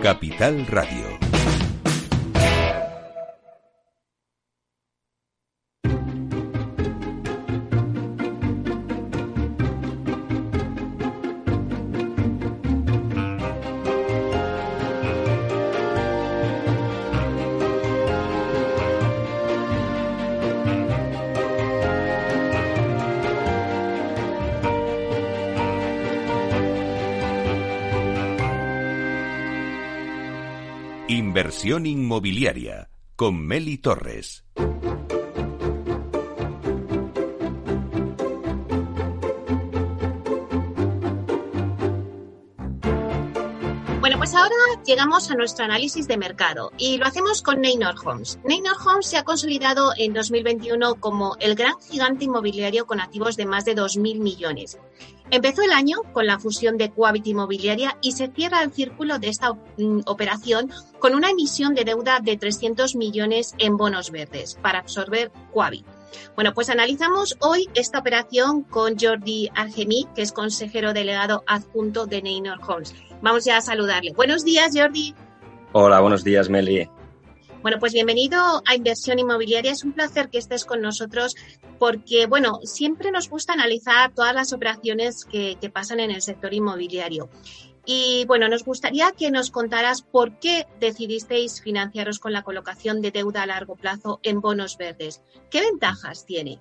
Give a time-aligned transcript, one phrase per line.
[0.00, 1.29] Capital Radio.
[31.62, 34.44] Inmobiliaria con Meli Torres.
[44.00, 44.54] Bueno, pues ahora
[44.86, 48.38] llegamos a nuestro análisis de mercado y lo hacemos con Neynor Homes.
[48.42, 53.44] Neynor Homes se ha consolidado en 2021 como el gran gigante inmobiliario con activos de
[53.44, 54.78] más de 2.000 millones.
[55.32, 59.28] Empezó el año con la fusión de Coavit Inmobiliaria y se cierra el círculo de
[59.28, 64.80] esta mm, operación con una emisión de deuda de 300 millones en bonos verdes para
[64.80, 65.86] absorber Coavit.
[66.34, 72.22] Bueno, pues analizamos hoy esta operación con Jordi Argemí, que es consejero delegado adjunto de
[72.22, 72.94] Neynor Homes.
[73.22, 74.12] Vamos ya a saludarle.
[74.14, 75.14] Buenos días, Jordi.
[75.72, 76.88] Hola, buenos días, Meli.
[77.62, 79.72] Bueno, pues bienvenido a Inversión Inmobiliaria.
[79.72, 81.36] Es un placer que estés con nosotros
[81.78, 86.54] porque, bueno, siempre nos gusta analizar todas las operaciones que, que pasan en el sector
[86.54, 87.28] inmobiliario.
[87.84, 93.10] Y bueno, nos gustaría que nos contaras por qué decidisteis financiaros con la colocación de
[93.10, 95.22] deuda a largo plazo en bonos verdes.
[95.50, 96.58] ¿Qué ventajas tiene?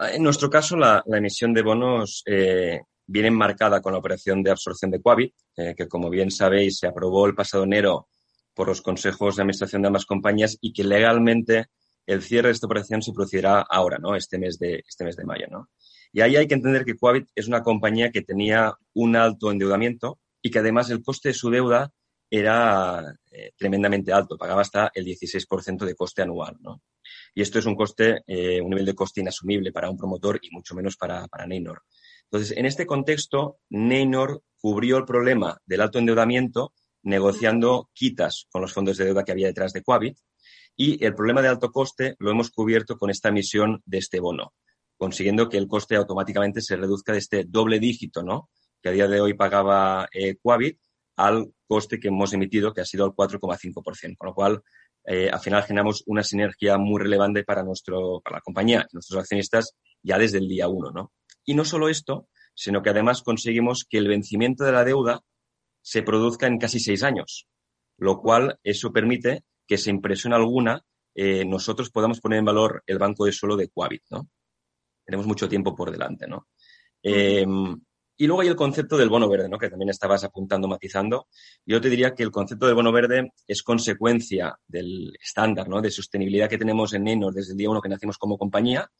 [0.00, 4.90] En nuestro caso, la, emisión de bonos eh, viene enmarcada con la operación de absorción
[4.90, 8.08] de Quabit, eh, que como bien sabéis se aprobó el pasado enero
[8.58, 11.66] por los consejos de administración de ambas compañías y que legalmente
[12.06, 14.16] el cierre de esta operación se producirá ahora, ¿no?
[14.16, 15.68] Este mes de, este mes de mayo, ¿no?
[16.12, 20.18] Y ahí hay que entender que Quabit es una compañía que tenía un alto endeudamiento
[20.42, 21.92] y que además el coste de su deuda
[22.28, 26.82] era eh, tremendamente alto, pagaba hasta el 16% de coste anual, ¿no?
[27.36, 30.50] Y esto es un coste, eh, un nivel de coste inasumible para un promotor y
[30.50, 31.82] mucho menos para, para Neynor.
[32.24, 36.72] Entonces, en este contexto, Neynor cubrió el problema del alto endeudamiento
[37.02, 40.18] negociando quitas con los fondos de deuda que había detrás de Quabit
[40.76, 44.54] y el problema de alto coste lo hemos cubierto con esta emisión de este bono,
[44.96, 48.48] consiguiendo que el coste automáticamente se reduzca de este doble dígito, ¿no?
[48.80, 50.36] Que a día de hoy pagaba eh,
[51.16, 54.62] al coste que hemos emitido, que ha sido el 4,5%, con lo cual
[55.04, 59.74] eh, al final generamos una sinergia muy relevante para, nuestro, para la compañía nuestros accionistas
[60.00, 61.12] ya desde el día uno, ¿no?
[61.44, 65.22] Y no solo esto, sino que además conseguimos que el vencimiento de la deuda
[65.88, 67.48] se produzca en casi seis años,
[67.96, 70.82] lo cual eso permite que sin presión alguna
[71.14, 74.28] eh, nosotros podamos poner en valor el banco de suelo de Coavit, ¿no?
[75.02, 76.48] Tenemos mucho tiempo por delante, ¿no?
[77.02, 77.46] Eh,
[78.18, 79.56] y luego hay el concepto del bono verde, ¿no?
[79.56, 81.28] Que también estabas apuntando, matizando.
[81.64, 85.80] Yo te diría que el concepto del bono verde es consecuencia del estándar, ¿no?
[85.80, 88.90] De sostenibilidad que tenemos en Neynor desde el día uno que nacimos como compañía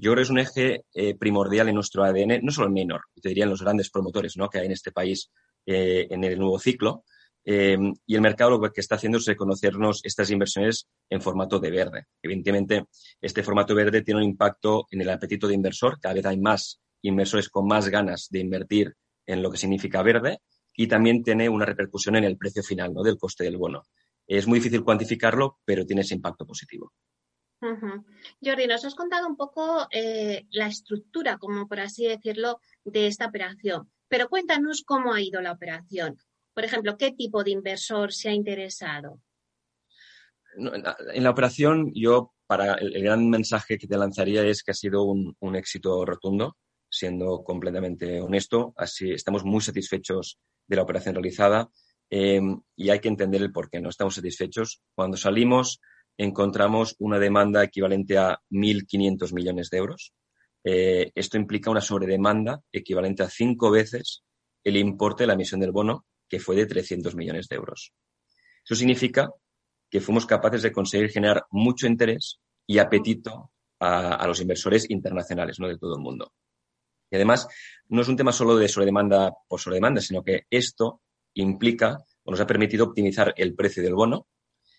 [0.00, 3.02] yo creo que es un eje eh, primordial en nuestro ADN, no solo en Menor,
[3.20, 4.48] te diría en los grandes promotores ¿no?
[4.48, 5.30] que hay en este país
[5.70, 7.04] eh, en el nuevo ciclo.
[7.44, 11.70] Eh, y el mercado lo que está haciendo es reconocernos estas inversiones en formato de
[11.70, 12.06] verde.
[12.22, 12.86] Evidentemente,
[13.20, 16.00] este formato verde tiene un impacto en el apetito de inversor.
[16.00, 18.94] Cada vez hay más inversores con más ganas de invertir
[19.26, 20.38] en lo que significa verde
[20.74, 23.02] y también tiene una repercusión en el precio final ¿no?
[23.02, 23.82] del coste del bono.
[24.26, 26.92] Es muy difícil cuantificarlo, pero tiene ese impacto positivo.
[27.60, 33.26] Jordi, nos has contado un poco eh, la estructura, como por así decirlo, de esta
[33.26, 36.18] operación, pero cuéntanos cómo ha ido la operación.
[36.54, 39.20] Por ejemplo, ¿qué tipo de inversor se ha interesado?
[40.56, 45.04] En la, operación, yo, para el, gran mensaje que te lanzaría es que ha sido
[45.04, 46.56] un, éxito rotundo,
[46.90, 48.74] siendo completamente honesto.
[48.76, 51.68] Así estamos muy satisfechos de la operación realizada
[52.10, 52.40] eh,
[52.74, 54.82] y hay que entender el por qué no estamos satisfechos.
[54.94, 55.80] Cuando salimos
[56.18, 60.12] encontramos una demanda equivalente a 1.500 millones de euros.
[60.70, 64.22] Eh, esto implica una sobredemanda equivalente a cinco veces
[64.62, 67.94] el importe de la emisión del bono, que fue de 300 millones de euros.
[68.62, 69.30] Eso significa
[69.88, 73.50] que fuimos capaces de conseguir generar mucho interés y apetito
[73.80, 75.68] a, los inversores internacionales ¿no?
[75.68, 76.34] de todo el mundo.
[77.10, 77.48] Y además,
[77.88, 81.00] no es un tema solo de sobredemanda por sobredemanda, sino que esto
[81.32, 84.26] implica o nos ha permitido optimizar el precio del bono,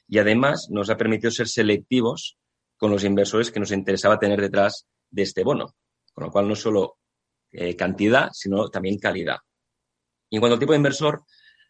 [0.07, 2.37] y además nos ha permitido ser selectivos
[2.77, 5.75] con los inversores que nos interesaba tener detrás de este bono.
[6.19, 6.97] Con lo cual, no solo
[7.49, 9.37] eh, cantidad, sino también calidad.
[10.29, 11.23] Y en cuanto al tipo de inversor,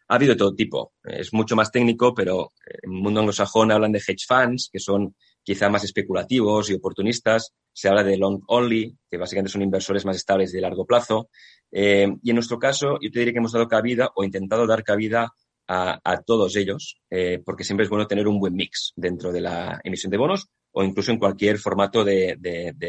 [0.08, 0.94] ha habido todo tipo.
[1.04, 5.14] Es mucho más técnico, pero en el mundo anglosajón hablan de hedge funds, que son
[5.44, 7.54] quizá más especulativos y oportunistas.
[7.72, 11.30] Se habla de long only, que básicamente son inversores más estables de largo plazo.
[11.70, 14.82] Eh, y en nuestro caso, yo te diría que hemos dado cabida o intentado dar
[14.82, 15.30] cabida
[15.68, 19.80] a, todos ellos, eh, porque siempre es bueno tener un buen mix dentro de la
[19.84, 22.36] emisión de bonos o incluso en cualquier formato de,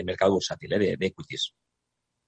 [0.06, 0.98] mercado bursátil, ¿eh?
[0.98, 1.54] de, equities.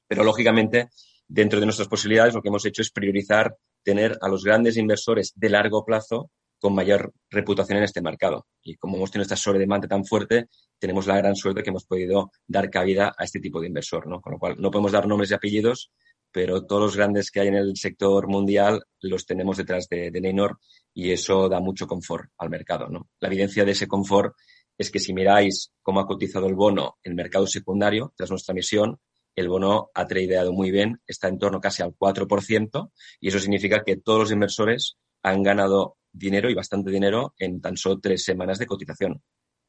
[0.08, 0.90] Pero lógicamente,
[1.28, 5.34] dentro de nuestras posibilidades, lo que hemos hecho es priorizar tener a los grandes inversores
[5.36, 8.48] de largo plazo con mayor reputación en este mercado.
[8.62, 10.48] Y como hemos tenido esta sobredemanda tan fuerte,
[10.80, 14.22] tenemos la gran suerte que hemos podido dar cabida a este tipo de inversor, ¿no?
[14.22, 15.92] Con lo cual, no podemos dar nombres y apellidos,
[16.32, 20.22] pero todos los grandes que hay en el sector mundial los tenemos detrás de, de
[20.22, 20.58] Neynor
[20.94, 23.10] y eso da mucho confort al mercado, ¿no?
[23.20, 24.34] La evidencia de ese confort
[24.78, 28.54] es que si miráis cómo ha cotizado el bono en el mercado secundario tras nuestra
[28.54, 29.00] emisión,
[29.36, 33.84] el bono ha tradeado muy bien, está en torno casi al 4%, y eso significa
[33.84, 38.60] que todos los inversores han ganado dinero y bastante dinero en tan solo tres semanas
[38.60, 39.24] de cotización.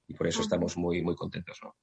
[0.07, 1.75] Y por eso estamos muy, muy contentos, ¿no?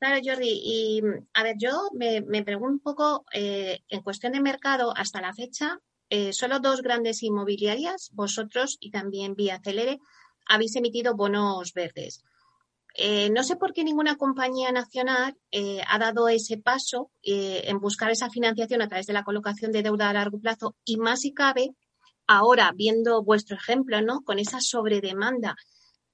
[0.00, 0.60] Claro, Jordi.
[0.62, 1.02] Y
[1.32, 5.78] a ver, yo me, pregunto un poco, eh, en cuestión de mercado, hasta la fecha,
[6.10, 10.00] eh, solo dos grandes inmobiliarias, vosotros y también Vía Celere,
[10.46, 12.22] habéis emitido bonos verdes.
[12.96, 15.36] Eh, no sé por qué ninguna compañía nacional
[15.88, 20.10] ha dado ese paso en buscar esa financiación a través de la colocación de deuda
[20.10, 21.74] a largo plazo y más si cabe
[22.26, 24.22] Ahora, viendo vuestro ejemplo, ¿no?
[24.22, 25.56] Con esa sobredemanda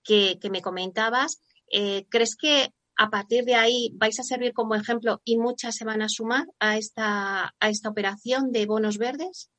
[0.02, 1.40] que, me comentabas,
[1.72, 5.84] eh, ¿crees que a partir de ahí vais a servir como ejemplo y muchas se
[5.84, 9.50] van a sumar a esta, a esta operación de bonos verdes?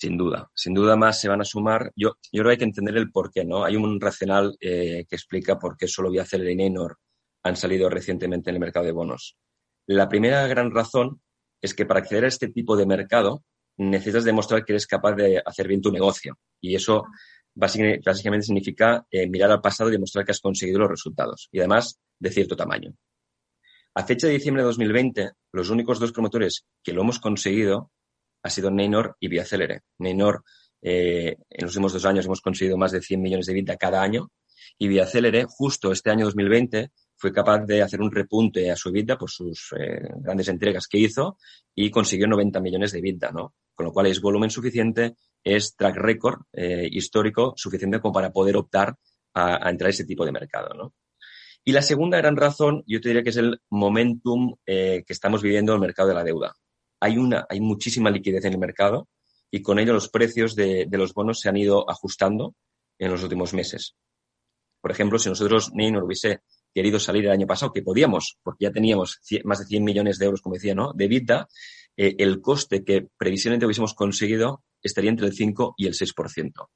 [0.00, 1.92] Sin duda, sin duda más se van a sumar.
[1.94, 3.64] Yo, yo creo que hay que entender el por qué, ¿no?
[3.64, 6.96] Hay un racional eh, que explica por qué solo Viacer y Nenor
[7.42, 9.36] han salido recientemente en el mercado de bonos.
[9.86, 11.20] La primera gran razón
[11.60, 13.44] es que para acceder a este tipo de mercado
[13.76, 16.38] necesitas demostrar que eres capaz de hacer bien tu negocio.
[16.62, 17.04] Y eso
[17.54, 21.50] básicamente significa eh, mirar al pasado y demostrar que has conseguido los resultados.
[21.52, 22.94] Y además de cierto tamaño.
[23.94, 27.90] A fecha de diciembre de 2020, los únicos dos promotores que lo hemos conseguido
[28.42, 29.82] ha sido Neynor y Viacelere.
[29.98, 30.44] Neynor,
[30.82, 34.02] eh, en los últimos dos años hemos conseguido más de 100 millones de vida cada
[34.02, 34.30] año
[34.78, 39.18] y Viacelere, justo este año 2020, fue capaz de hacer un repunte a su vida
[39.18, 41.36] por sus eh, grandes entregas que hizo
[41.74, 43.54] y consiguió 90 millones de vida, ¿no?
[43.74, 48.56] Con lo cual es volumen suficiente, es track record eh, histórico suficiente como para poder
[48.56, 48.96] optar
[49.34, 50.94] a, entrar a ese tipo de mercado, ¿no?
[51.62, 55.42] Y la segunda gran razón, yo te diría que es el momentum eh, que estamos
[55.42, 56.56] viviendo en el mercado de la deuda.
[57.00, 59.08] Hay una, hay muchísima liquidez en el mercado
[59.50, 62.54] y con ello los precios de, los bonos se han ido ajustando
[62.98, 63.96] en los últimos meses.
[64.80, 66.40] Por ejemplo, si nosotros Neynor hubiese
[66.72, 70.26] querido salir el año pasado, que podíamos, porque ya teníamos más de 100 millones de
[70.26, 70.92] euros, como decía, ¿no?
[70.92, 71.48] De vida,
[71.96, 76.68] eh, el coste que previsiblemente hubiésemos conseguido estaría entre el 5 y el 6%.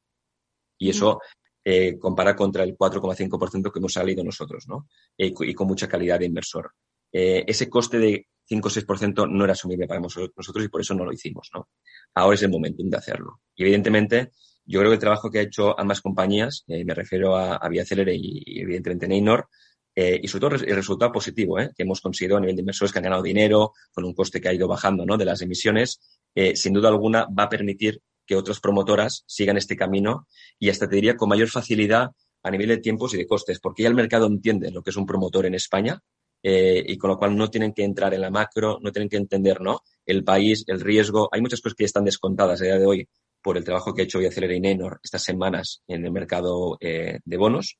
[0.78, 1.20] Y eso
[1.64, 4.88] eh, compara contra el 4,5% que hemos salido nosotros, ¿no?
[5.16, 6.72] Eh, y con mucha calidad de inversor.
[7.12, 11.04] ese coste de 5 o 6% no era asumible para nosotros y por eso no
[11.04, 11.68] lo hicimos, ¿no?
[12.14, 13.40] Ahora es el momento de hacerlo.
[13.54, 14.32] Y evidentemente,
[14.66, 17.84] yo creo que el trabajo que ha hecho ambas compañías, me refiero a, a Vía
[17.88, 19.48] y, y, evidentemente Neynor,
[19.96, 21.70] eh, y sobre todo el resultado positivo ¿eh?
[21.76, 24.48] que hemos conseguido a nivel de inversores que han ganado dinero con un coste que
[24.48, 25.16] ha ido bajando ¿no?
[25.16, 26.00] de las emisiones,
[26.34, 30.26] eh, sin duda alguna va a permitir que otras promotoras sigan este camino
[30.58, 32.10] y hasta te diría con mayor facilidad
[32.42, 34.96] a nivel de tiempos y de costes, porque ya el mercado entiende lo que es
[34.96, 36.02] un promotor en España
[36.46, 39.60] y con lo cual no tienen que entrar en la macro, no tienen que entender
[39.60, 39.80] ¿no?
[40.04, 41.28] el país, el riesgo.
[41.32, 43.08] Hay muchas cosas que están descontadas a día de hoy
[43.42, 47.36] por el trabajo que ha hecho Viacelera y Nenor estas semanas en el mercado de
[47.36, 47.78] bonos.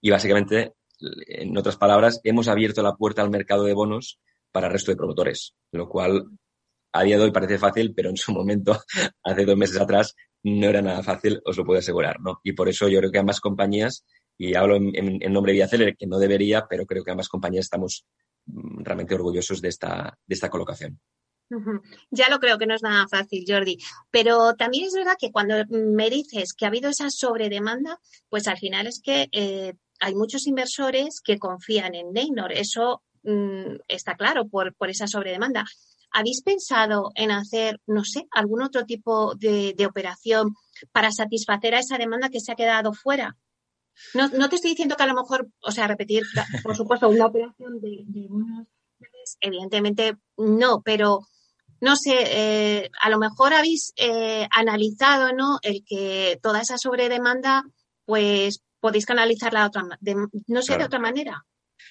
[0.00, 0.72] Y básicamente
[1.26, 4.20] en otras palabras, hemos abierto la puerta al mercado de bonos
[4.50, 6.26] para el resto de promotores, lo cual
[6.92, 8.78] a día de hoy parece fácil, pero en su momento,
[9.22, 12.40] hace dos meses atrás, no era nada fácil, os lo puedo asegurar, ¿no?
[12.42, 14.04] Y por eso yo creo que ambas compañías,
[14.38, 18.06] y hablo en, nombre de Viaceler, que no debería, pero creo que ambas compañías estamos
[18.46, 21.00] mm, realmente orgullosos de esta, de esta colocación.
[22.10, 23.76] Ya lo creo que no es nada fácil, Jordi.
[24.10, 28.56] Pero también es verdad que cuando me dices que ha habido esa sobredemanda, pues al
[28.56, 32.52] final es que eh, hay muchos inversores que confían en Neynor.
[32.52, 35.66] Eso mm, está claro por, por esa sobredemanda.
[36.12, 40.54] ¿Habéis pensado en hacer, no sé, algún otro tipo de, operación
[40.92, 43.36] para satisfacer a esa demanda que se ha quedado fuera?
[44.14, 46.22] No, no, te estoy diciendo que a lo mejor, o sea, repetir,
[46.62, 48.66] por supuesto, una operación de, bonos,
[49.40, 51.20] evidentemente no, pero
[51.80, 55.58] no sé, eh, a lo mejor habéis eh, analizado, ¿no?
[55.62, 57.64] El que toda esa sobredemanda,
[58.04, 59.84] pues podéis canalizarla otra,
[60.46, 61.44] no sé, de otra manera.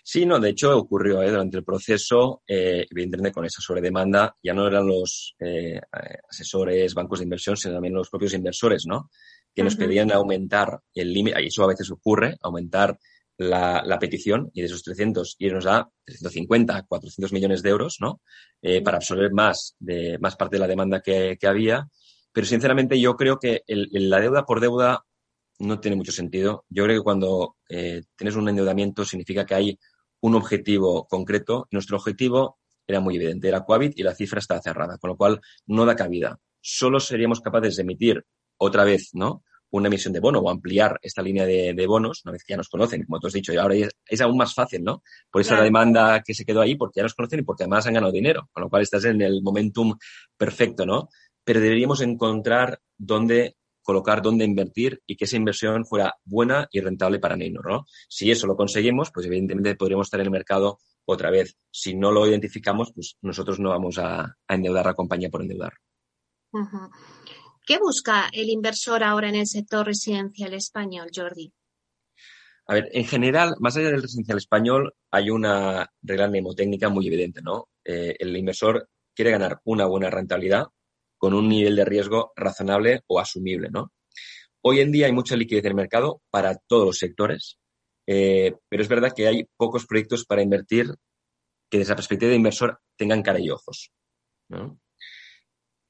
[0.03, 1.29] Sí, no, de hecho ocurrió ¿eh?
[1.29, 5.79] durante el proceso, eh, evidentemente con esa sobredemanda, ya no eran los eh,
[6.29, 9.09] asesores, bancos de inversión, sino también los propios inversores, ¿no?
[9.53, 12.97] Que nos pedían aumentar el límite, y eso a veces ocurre, aumentar
[13.37, 18.21] la, la, petición y de esos 300 irnos a 350, 400 millones de euros, ¿no?
[18.61, 21.89] Eh, para absorber más, de, más parte de la demanda que, que había
[22.31, 25.05] pero sinceramente yo creo que la deuda por deuda
[25.59, 26.65] no tiene mucho sentido.
[26.69, 29.79] Yo creo que cuando eh, tienes un endeudamiento significa que hay
[30.21, 31.67] un objetivo concreto.
[31.71, 35.41] Nuestro objetivo era muy evidente, era Coavit y la cifra estaba cerrada, con lo cual
[35.67, 36.39] no da cabida.
[36.61, 38.25] Solo seríamos capaces de emitir
[38.61, 39.43] otra vez, ¿no?
[39.71, 42.69] Una emisión de bono o ampliar esta línea de, bonos, una vez que ya nos
[42.69, 45.01] conocen, como tú has dicho, y ahora es, aún más fácil, ¿no?
[45.31, 47.93] Por esa demanda que se quedó ahí, porque ya nos conocen y porque además han
[47.93, 49.97] ganado dinero, con lo cual estás en el momentum
[50.37, 51.09] perfecto, ¿no?
[51.43, 57.17] Pero deberíamos encontrar dónde colocar dónde invertir y que esa inversión fuera buena y rentable
[57.17, 57.85] para Neynor, ¿no?
[58.07, 61.57] Si eso lo conseguimos, pues evidentemente podríamos estar en el mercado otra vez.
[61.71, 65.73] Si no lo identificamos, pues nosotros no vamos a, endeudar a la compañía por endeudar.
[67.65, 71.53] ¿Qué busca el inversor ahora en el sector residencial español, Jordi?
[72.67, 77.41] A ver, en general, más allá del residencial español, hay una regla mnemotécnica muy evidente,
[77.41, 77.69] ¿no?
[77.83, 80.67] Eh, el inversor quiere ganar una buena rentabilidad
[81.17, 83.91] con un nivel de riesgo razonable o asumible, ¿no?
[84.63, 87.59] Hoy en día hay mucha liquidez en el mercado para todos los sectores,
[88.07, 90.87] eh, pero es verdad que hay pocos proyectos para invertir
[91.69, 93.91] que desde la perspectiva de inversor tengan cara y ojos.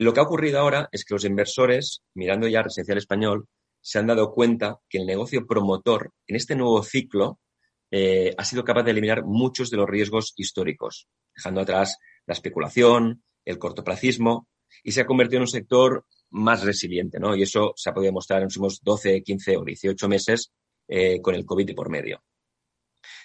[0.01, 3.45] Lo que ha ocurrido ahora es que los inversores, mirando ya Residencial Español,
[3.81, 7.39] se han dado cuenta que el negocio promotor en este nuevo ciclo
[7.91, 13.23] eh, ha sido capaz de eliminar muchos de los riesgos históricos, dejando atrás la especulación,
[13.45, 14.47] el cortoplacismo
[14.83, 17.35] y se ha convertido en un sector más resiliente, ¿no?
[17.35, 20.51] Y eso se ha podido mostrar en los últimos 12, 15 o 18 meses
[20.87, 22.23] eh, con el COVID y por medio.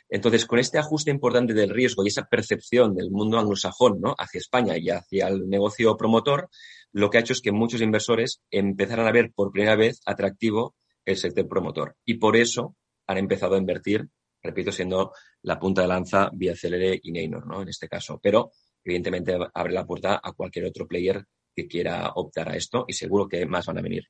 [0.09, 4.15] Entonces, con este ajuste importante del riesgo y esa percepción del mundo anglosajón ¿no?
[4.19, 6.49] hacia España y hacia el negocio promotor,
[6.93, 10.75] lo que ha hecho es que muchos inversores empezaran a ver por primera vez atractivo
[11.05, 11.97] el sector promotor.
[12.05, 14.09] Y por eso han empezado a invertir,
[14.43, 17.63] repito, siendo la punta de lanza vía Celere y Neynor, ¿no?
[17.63, 18.19] En este caso.
[18.23, 18.51] Pero,
[18.85, 23.29] evidentemente, abre la puerta a cualquier otro player que quiera optar a esto y seguro
[23.29, 24.05] que más van a venir.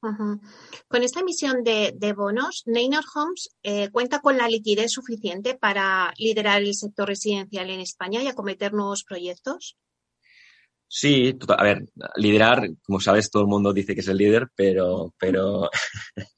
[0.00, 6.62] Con esta emisión de, bonos, Neynor Homes eh, cuenta con la liquidez suficiente para liderar
[6.62, 9.76] el sector residencial en España y acometer nuevos proyectos.
[10.88, 11.84] Sí, a ver,
[12.16, 15.70] liderar, como sabes, todo el mundo dice que es el líder, pero, pero,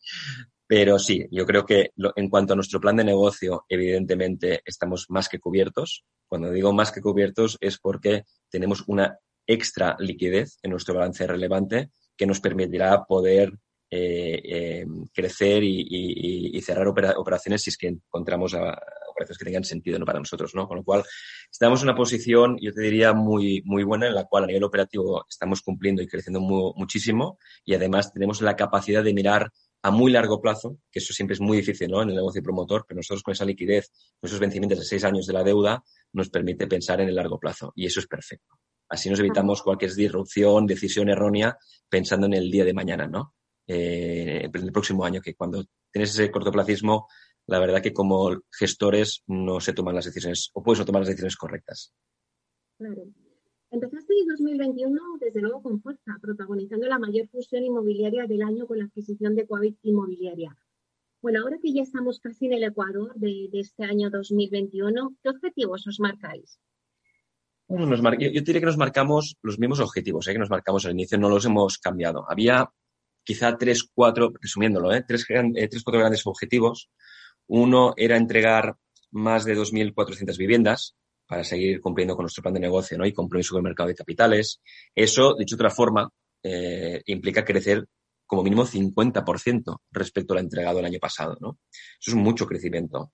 [0.67, 5.29] pero sí, yo creo que en cuanto a nuestro plan de negocio, evidentemente estamos más
[5.29, 6.05] que cubiertos.
[6.27, 11.91] Cuando digo más que cubiertos es porque tenemos una extra liquidez en nuestro balance relevante
[12.17, 13.53] que nos permitirá poder
[13.91, 20.07] eh, eh, crecer y, cerrar operaciones si es que encontramos operaciones que tengan sentido ¿no?
[20.07, 20.67] para nosotros, ¿no?
[20.67, 21.03] Con lo cual,
[21.51, 24.65] estamos en una posición, yo te diría, muy, muy buena en la cual a nivel
[24.65, 29.51] operativo estamos cumpliendo y creciendo muchísimo y además tenemos la capacidad de mirar
[29.83, 32.03] a muy largo plazo, que eso siempre es muy difícil ¿no?
[32.03, 33.91] en el negocio promotor, pero nosotros con esa liquidez,
[34.21, 37.39] con esos vencimientos de seis años de la deuda, nos permite pensar en el largo
[37.39, 38.55] plazo y eso es perfecto.
[38.93, 41.57] Así nos evitamos cualquier disrupción, decisión errónea
[41.89, 43.35] pensando en el día de mañana, ¿no?
[43.67, 47.09] Eh, en el próximo año, que cuando tienes ese cortoplacismo,
[47.47, 51.09] la verdad que como gestores no se toman las decisiones, o puedes no tomar las
[51.09, 51.95] decisiones correctas.
[52.77, 53.05] Claro.
[53.71, 58.77] Empezaste en 2021, desde luego, con fuerza, protagonizando la mayor fusión inmobiliaria del año con
[58.77, 60.55] la adquisición de Coavit Inmobiliaria.
[61.23, 65.31] Bueno, ahora que ya estamos casi en el Ecuador de, de este año 2021, ¿qué
[65.31, 66.61] objetivos os marcáis?
[68.19, 70.33] Yo, diría que nos marcamos los mismos objetivos ¿eh?
[70.33, 72.25] que nos marcamos al inicio, no los hemos cambiado.
[72.29, 72.69] Había
[73.25, 75.05] quizá tres, cuatro, resumiéndolo, ¿eh?
[75.07, 76.91] tres, eh, tres, cuatro grandes objetivos.
[77.47, 78.77] Uno era entregar
[79.11, 83.61] más de 2.400 viviendas para seguir cumpliendo con nuestro plan de negocio y compromiso con
[83.61, 84.61] el mercado de capitales.
[84.95, 86.11] Eso, dicho de otra forma,
[87.07, 87.87] implica crecer
[88.27, 91.37] como mínimo 50% respecto al entregado el año pasado.
[91.39, 93.13] Eso es mucho crecimiento.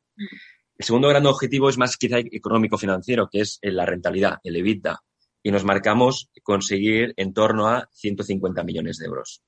[0.78, 5.00] El segundo gran objetivo es más quizá económico-financiero, que es la rentabilidad, el EBITDA.
[5.42, 9.42] Y nos marcamos conseguir en torno a 150 millones de euros.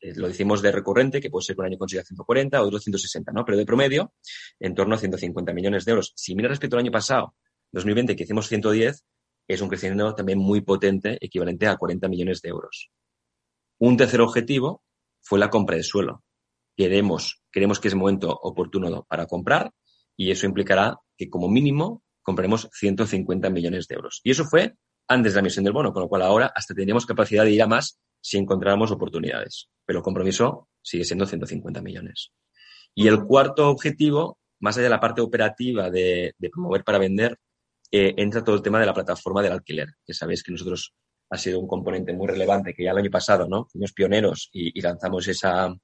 [0.00, 3.30] Eh, lo decimos de recurrente, que puede ser que un año consiga 140, otro 160,
[3.30, 3.44] ¿no?
[3.44, 4.12] Pero de promedio,
[4.58, 6.12] en torno a 150 millones de euros.
[6.16, 7.36] Si mira respecto al año pasado,
[7.70, 9.04] 2020, que hicimos 110,
[9.46, 12.90] es un crecimiento también muy potente, equivalente a 40 millones de euros.
[13.78, 14.82] Un tercer objetivo
[15.20, 16.24] fue la compra de suelo.
[16.76, 19.72] Queremos, queremos que es momento oportuno para comprar
[20.18, 24.20] y eso implicará que como mínimo compraremos 150 millones de euros.
[24.24, 24.74] Y eso fue
[25.06, 27.62] antes de la emisión del bono, con lo cual ahora hasta tendríamos capacidad de ir
[27.62, 29.70] a más si encontráramos oportunidades.
[29.86, 32.32] Pero el compromiso sigue siendo 150 millones.
[32.94, 37.38] Y el cuarto objetivo, más allá de la parte operativa de, promover para vender,
[37.90, 40.92] eh, entra todo el tema de la plataforma del alquiler, que sabéis que nosotros
[41.30, 43.66] ha sido un componente muy relevante, que ya el año pasado, ¿no?
[43.70, 45.74] Fuimos pioneros y, y lanzamos esa,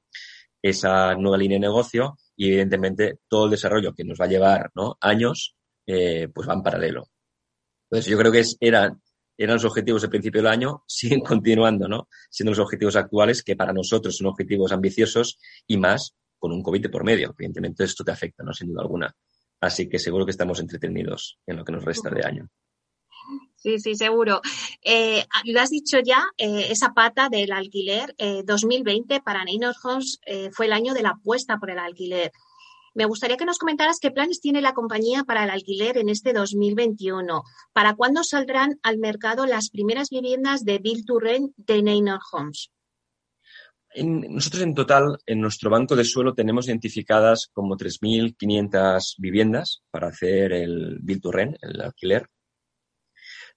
[0.60, 4.70] esa nueva línea de negocio y evidentemente todo el desarrollo que nos va a llevar
[5.00, 7.08] años, eh, pues va en paralelo.
[7.88, 9.00] Entonces yo creo que eran
[9.36, 12.08] eran los objetivos del principio del año, siguen continuando, ¿no?
[12.30, 16.90] Siendo los objetivos actuales que para nosotros son objetivos ambiciosos y más con un COVID
[16.90, 17.34] por medio.
[17.38, 18.52] Evidentemente esto te afecta, ¿no?
[18.52, 19.14] Sin duda alguna.
[19.60, 22.48] Así que seguro que estamos entretenidos en lo que nos resta de año.
[23.56, 24.42] Sí, sí, seguro.
[24.82, 28.14] Eh, lo has dicho ya, eh, esa pata del alquiler
[28.44, 30.20] 2020 eh, para Neynor Homes
[30.52, 32.30] fue el año de la apuesta por el alquiler.
[32.94, 36.32] Me gustaría que nos comentaras qué planes tiene la compañía para el alquiler en este
[36.32, 37.42] 2021.
[37.72, 42.70] ¿Para cuándo saldrán al mercado las primeras viviendas de Build to Rent de Neynor Homes?
[43.96, 50.52] nosotros en total, en nuestro banco de suelo tenemos identificadas como 3.500 viviendas para hacer
[50.52, 52.28] el Build to Rent, el alquiler.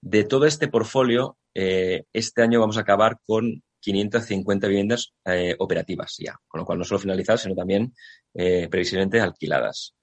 [0.01, 6.15] De todo este portfolio, eh, este año vamos a acabar con 550 viviendas eh, operativas
[6.19, 7.93] ya, con lo cual no solo finalizadas, sino también
[8.33, 9.93] eh, previsiblemente alquiladas.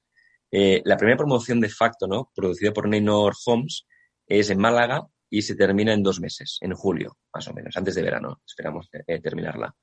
[0.50, 2.30] La primera promoción de facto, ¿no?
[2.32, 3.86] Producida por Neynor Homes,
[4.24, 7.96] es en Málaga y se termina en dos meses, en julio, más o menos, antes
[7.96, 8.40] de verano.
[8.46, 8.88] Esperamos
[9.20, 9.74] terminarla.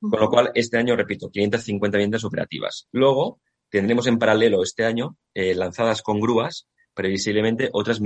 [0.00, 2.86] Con lo cual, este año, repito, 550 viviendas operativas.
[2.92, 8.00] Luego, tendremos en paralelo este año, lanzadas con grúas, previsiblemente otras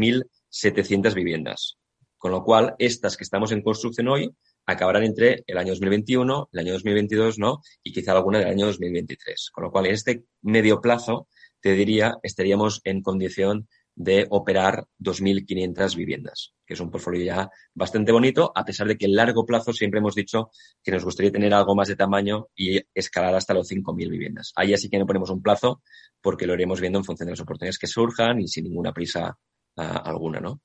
[0.55, 1.79] 1.700 viviendas.
[2.17, 4.31] Con lo cual, estas que estamos en construcción hoy
[4.67, 7.61] acabarán entre el año 2021, el año 2022, ¿no?
[7.83, 9.51] Y quizá alguna del año 2023.
[9.53, 11.29] Con lo cual, en este medio plazo,
[11.61, 18.11] te diría, estaríamos en condición de operar 2.500 viviendas, que es un portfolio ya bastante
[18.11, 20.51] bonito, a pesar de que en largo plazo siempre hemos dicho
[20.83, 24.53] que nos gustaría tener algo más de tamaño y escalar hasta los 5.000 viviendas.
[24.57, 25.83] Ahí así que no ponemos un plazo
[26.21, 29.39] porque lo iremos viendo en función de las oportunidades que surjan y sin ninguna prisa
[29.77, 30.61] alguna, ¿no?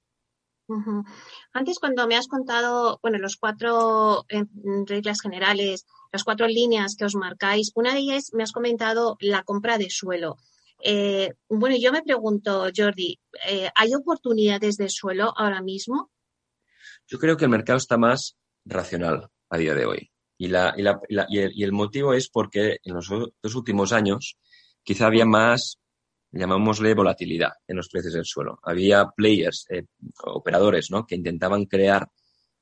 [1.52, 4.46] Antes, cuando me has contado, bueno, los cuatro eh,
[4.86, 9.44] reglas generales, las cuatro líneas que os marcáis, una de ellas me has comentado la
[9.44, 10.38] compra de suelo.
[10.82, 16.12] Eh, bueno, yo me pregunto, Jordi, eh, ¿hay oportunidades de suelo ahora mismo?
[17.08, 20.12] Yo creo que el mercado está más racional a día de hoy.
[20.38, 23.92] Y, la, y, la, y, el, y el motivo es porque en los dos últimos
[23.92, 24.38] años
[24.84, 25.80] quizá había más
[26.32, 28.60] llamámosle volatilidad en los precios del suelo.
[28.64, 29.86] Había players, eh,
[30.24, 31.06] operadores, ¿no?
[31.06, 32.10] Que intentaban crear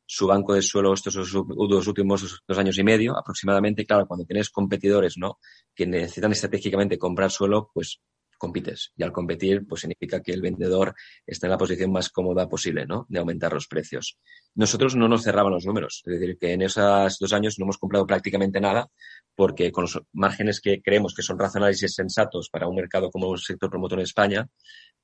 [0.05, 3.85] su banco de suelo estos dos últimos dos años y medio aproximadamente.
[3.85, 5.37] Claro, cuando tienes competidores, ¿no?
[5.75, 7.99] Que necesitan estratégicamente comprar suelo, pues
[8.37, 8.93] compites.
[8.95, 10.93] Y al competir, pues significa que el vendedor
[11.25, 13.05] está en la posición más cómoda posible, ¿no?
[13.09, 14.17] De aumentar los precios.
[14.55, 16.03] Nosotros no nos cerraban los números.
[16.05, 18.87] Es decir, que en esos dos años no hemos comprado prácticamente nada
[19.37, 23.31] porque con los márgenes que creemos que son razonables y sensatos para un mercado como
[23.35, 24.49] el sector promotor en España,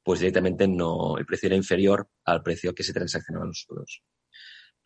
[0.02, 4.02] pues directamente no, el precio era inferior al precio que se transaccionaban los suelos.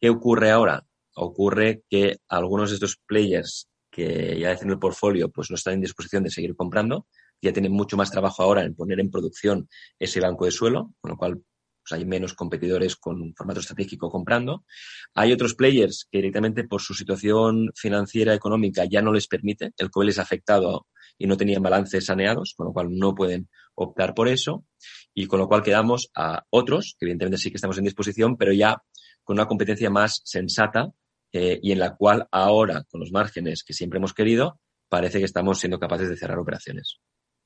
[0.01, 0.85] ¿Qué ocurre ahora?
[1.15, 5.81] Ocurre que algunos de estos players que ya hacen el portfolio pues no están en
[5.81, 7.07] disposición de seguir comprando,
[7.41, 11.11] ya tienen mucho más trabajo ahora en poner en producción ese banco de suelo, con
[11.11, 11.41] lo cual
[11.87, 14.65] pues hay menos competidores con un formato estratégico comprando.
[15.13, 19.89] Hay otros players que directamente por su situación financiera económica ya no les permite, el
[19.89, 24.13] COVID les ha afectado y no tenían balances saneados, con lo cual no pueden optar
[24.13, 24.65] por eso
[25.13, 28.51] y con lo cual quedamos a otros, que evidentemente sí que estamos en disposición, pero
[28.53, 28.81] ya
[29.23, 30.91] con una competencia más sensata
[31.31, 35.25] eh, y en la cual ahora, con los márgenes que siempre hemos querido, parece que
[35.25, 36.99] estamos siendo capaces de cerrar operaciones.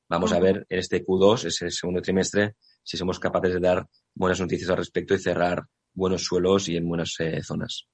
[0.09, 4.39] Vamos a ver en este Q2, ese segundo trimestre, si somos capaces de dar buenas
[4.39, 5.63] noticias al respecto y cerrar
[5.93, 7.87] buenos suelos y en buenas eh, zonas.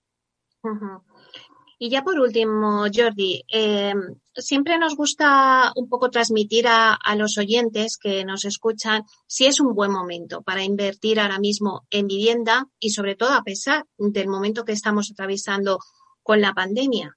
[1.80, 3.93] Y ya por último, Jordi, eh,
[4.34, 9.76] siempre nos gusta un poco transmitir a, los oyentes que nos escuchan si es un
[9.76, 14.65] buen momento para invertir ahora mismo en vivienda y sobre todo a pesar del momento
[14.65, 15.78] que estamos atravesando
[16.23, 17.15] con la pandemia.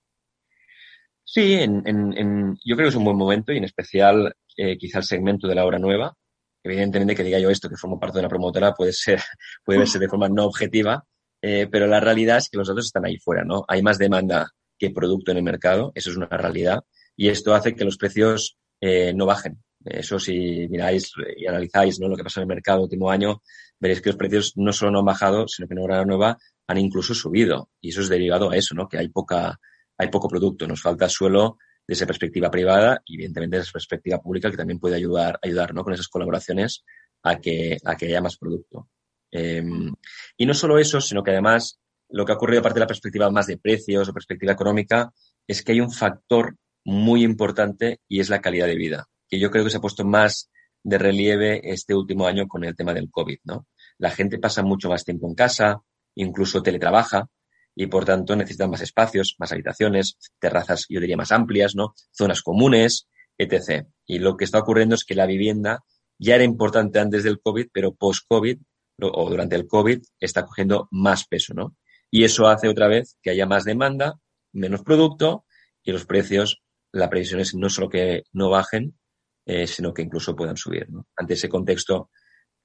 [1.24, 5.48] Sí, yo creo que es un buen momento y en especial eh, quizá el segmento
[5.48, 6.14] de la obra nueva.
[6.62, 9.20] Evidentemente que diga yo esto, que formo parte de una promotora, puede ser,
[9.64, 11.04] puede verse de forma no objetiva,
[11.42, 13.64] eh, pero la realidad es que los datos están ahí fuera, ¿no?
[13.68, 16.80] Hay más demanda que producto en el mercado, eso es una realidad,
[17.16, 19.62] y esto hace que los precios eh, no bajen.
[19.84, 22.08] Eso si miráis y analizáis ¿no?
[22.08, 23.42] lo que pasa en el mercado el último año,
[23.78, 26.78] veréis que los precios no solo no han bajado, sino que en obra nueva han
[26.78, 27.70] incluso subido.
[27.80, 28.88] Y eso es derivado a eso, ¿no?
[28.88, 29.58] Que hay poca,
[29.96, 34.20] hay poco producto, nos falta suelo de esa perspectiva privada y evidentemente de esa perspectiva
[34.20, 35.84] pública que también puede ayudar, ayudar ¿no?
[35.84, 36.84] con esas colaboraciones
[37.22, 38.88] a que, a que haya más producto.
[39.30, 39.92] Em,
[40.36, 43.30] y no solo eso, sino que además lo que ha ocurrido aparte de la perspectiva
[43.30, 45.12] más de precios o perspectiva económica
[45.46, 49.50] es que hay un factor muy importante y es la calidad de vida, que yo
[49.50, 50.50] creo que se ha puesto más
[50.82, 53.66] de relieve este último año con el tema del COVID, ¿no?
[53.98, 55.82] La gente pasa mucho más tiempo en casa,
[56.14, 57.28] incluso teletrabaja,
[57.74, 61.94] y por tanto necesitan más espacios, más habitaciones, terrazas, yo diría, más amplias, ¿no?
[62.12, 63.86] Zonas comunes, etc.
[64.06, 65.84] Y lo que está ocurriendo es que la vivienda
[66.18, 68.58] ya era importante antes del COVID, pero post-COVID
[69.02, 71.76] o durante el COVID está cogiendo más peso, ¿no?
[72.10, 74.18] Y eso hace otra vez que haya más demanda,
[74.52, 75.44] menos producto
[75.82, 78.98] y los precios, la previsión es no solo que no bajen,
[79.46, 80.90] eh, sino que incluso puedan subir.
[80.90, 81.06] ¿no?
[81.16, 82.10] Ante ese contexto,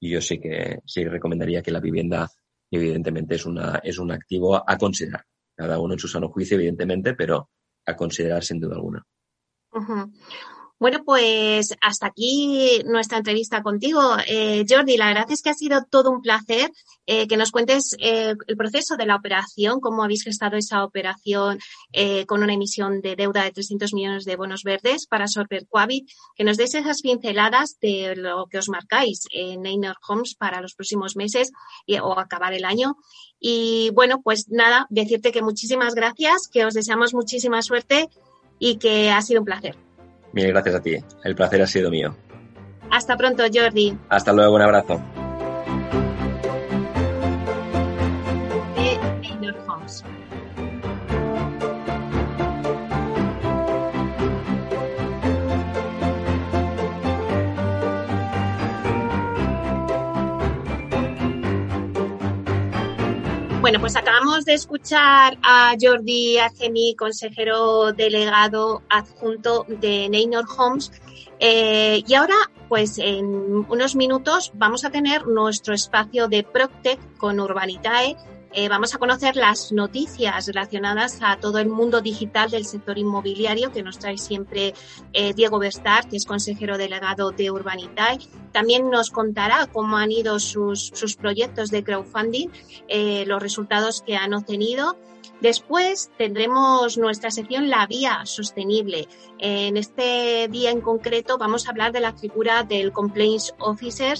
[0.00, 2.28] yo sí que sí recomendaría que la vivienda,
[2.70, 5.24] evidentemente, es, una, es un activo a considerar.
[5.54, 7.50] Cada uno en su sano juicio, evidentemente, pero
[7.86, 9.02] a considerar sin duda alguna.
[10.78, 14.16] Bueno, pues hasta aquí nuestra entrevista contigo.
[14.26, 16.70] Eh, Jordi, la verdad es que ha sido todo un placer
[17.06, 21.58] eh, que nos cuentes eh, el proceso de la operación, cómo habéis gestado esa operación
[22.26, 26.44] con una emisión de deuda de 300 millones de bonos verdes para absorber Coavit, que
[26.44, 31.16] nos des esas pinceladas de lo que os marcáis en Neynor Homes para los próximos
[31.16, 31.52] meses
[32.02, 32.96] o acabar el año.
[33.40, 38.10] Y bueno, pues nada, decirte que muchísimas gracias, que os deseamos muchísima suerte
[38.58, 39.85] y que ha sido un placer.
[40.36, 40.94] Mil gracias a ti.
[41.24, 42.14] El placer ha sido mío.
[42.90, 43.96] Hasta pronto, Jordi.
[44.10, 45.00] Hasta luego, un abrazo.
[63.66, 70.92] Bueno, pues acabamos de escuchar a Jordi Argemi, consejero delegado adjunto de Neynor Homes.
[71.40, 72.36] Eh, y ahora,
[72.68, 73.26] pues en
[73.68, 78.16] unos minutos vamos a tener nuestro espacio de Proctec con Urbanitae
[78.58, 83.70] eh, vamos a conocer las noticias relacionadas a todo el mundo digital del sector inmobiliario
[83.70, 84.72] que nos trae siempre
[85.12, 88.18] eh, Diego Bestar, que es consejero delegado de Urbanitae.
[88.52, 90.90] También nos contará cómo han ido sus,
[91.20, 92.48] proyectos de crowdfunding,
[92.88, 94.96] eh, los resultados que han obtenido
[95.40, 99.08] Después tendremos nuestra sección La Vía Sostenible.
[99.38, 104.18] En este día en concreto vamos a hablar de la figura del Complaints Officer,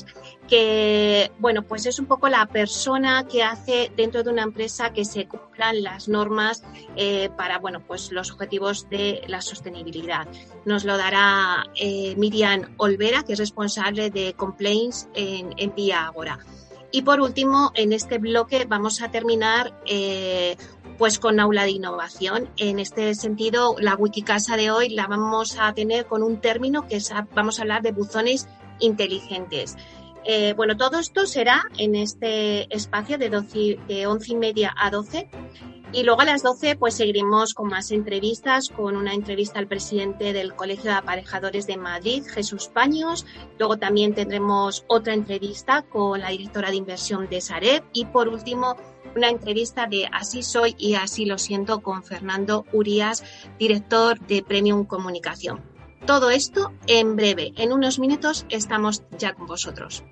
[0.48, 5.04] que, bueno, pues es un poco la persona que hace dentro de una empresa que
[5.04, 6.62] se cumplan las normas
[6.96, 10.28] eh, para, bueno, pues los objetivos de la sostenibilidad.
[10.64, 16.38] Nos lo dará eh, Miriam Olvera, que es responsable de Complaints en, en Vía Agora.
[16.92, 20.56] Y por último, en este bloque vamos a terminar eh,
[20.96, 22.48] pues con aula de innovación.
[22.56, 26.96] En este sentido, la Wikicasa de hoy la vamos a tener con un término que
[26.96, 29.76] es, vamos a hablar de buzones inteligentes.
[30.24, 34.90] Eh, bueno, todo esto será en este espacio de, 12, de 11 y media a
[34.90, 35.30] 12
[35.92, 40.32] y luego a las 12 pues seguiremos con más entrevistas, con una entrevista al presidente
[40.32, 43.24] del Colegio de Aparejadores de Madrid, Jesús Paños.
[43.58, 47.84] Luego también tendremos otra entrevista con la directora de inversión de Sareb.
[47.92, 48.76] Y por último,
[49.16, 53.24] una entrevista de Así soy y así lo siento con Fernando Urias,
[53.58, 55.62] director de Premium Comunicación.
[56.06, 57.52] Todo esto en breve.
[57.56, 60.04] En unos minutos estamos ya con vosotros.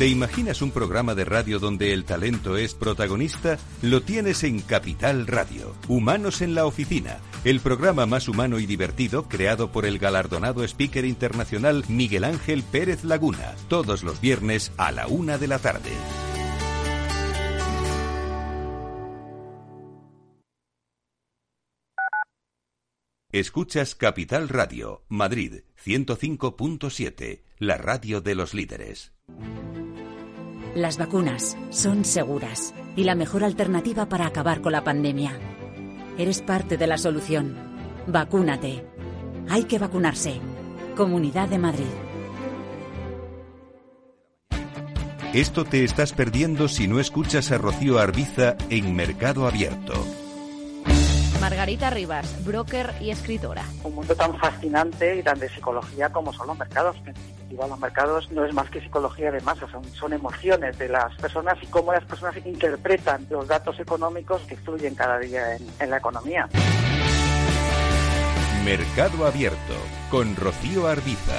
[0.00, 3.58] ¿Te imaginas un programa de radio donde el talento es protagonista?
[3.82, 9.28] Lo tienes en Capital Radio, Humanos en la Oficina, el programa más humano y divertido
[9.28, 15.06] creado por el galardonado speaker internacional Miguel Ángel Pérez Laguna, todos los viernes a la
[15.06, 15.90] una de la tarde.
[23.32, 29.12] Escuchas Capital Radio, Madrid 105.7, la radio de los líderes.
[30.74, 35.32] Las vacunas son seguras y la mejor alternativa para acabar con la pandemia.
[36.16, 37.56] Eres parte de la solución.
[38.06, 38.84] Vacúnate.
[39.48, 40.40] Hay que vacunarse.
[40.96, 41.90] Comunidad de Madrid.
[45.34, 49.94] Esto te estás perdiendo si no escuchas a Rocío Arbiza en Mercado Abierto.
[51.50, 53.64] Margarita Rivas, broker y escritora.
[53.82, 56.96] Un mundo tan fascinante y tan de psicología como son los mercados.
[57.04, 61.58] En los mercados no es más que psicología de masas, son, emociones de las personas
[61.60, 65.96] y cómo las personas interpretan los datos económicos que fluyen cada día en, en la
[65.96, 66.48] economía.
[68.64, 69.74] Mercado Abierto
[70.08, 71.34] con Rocío Arbiza.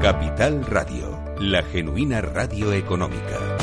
[0.00, 3.59] Capital Radio, la genuina radio económica.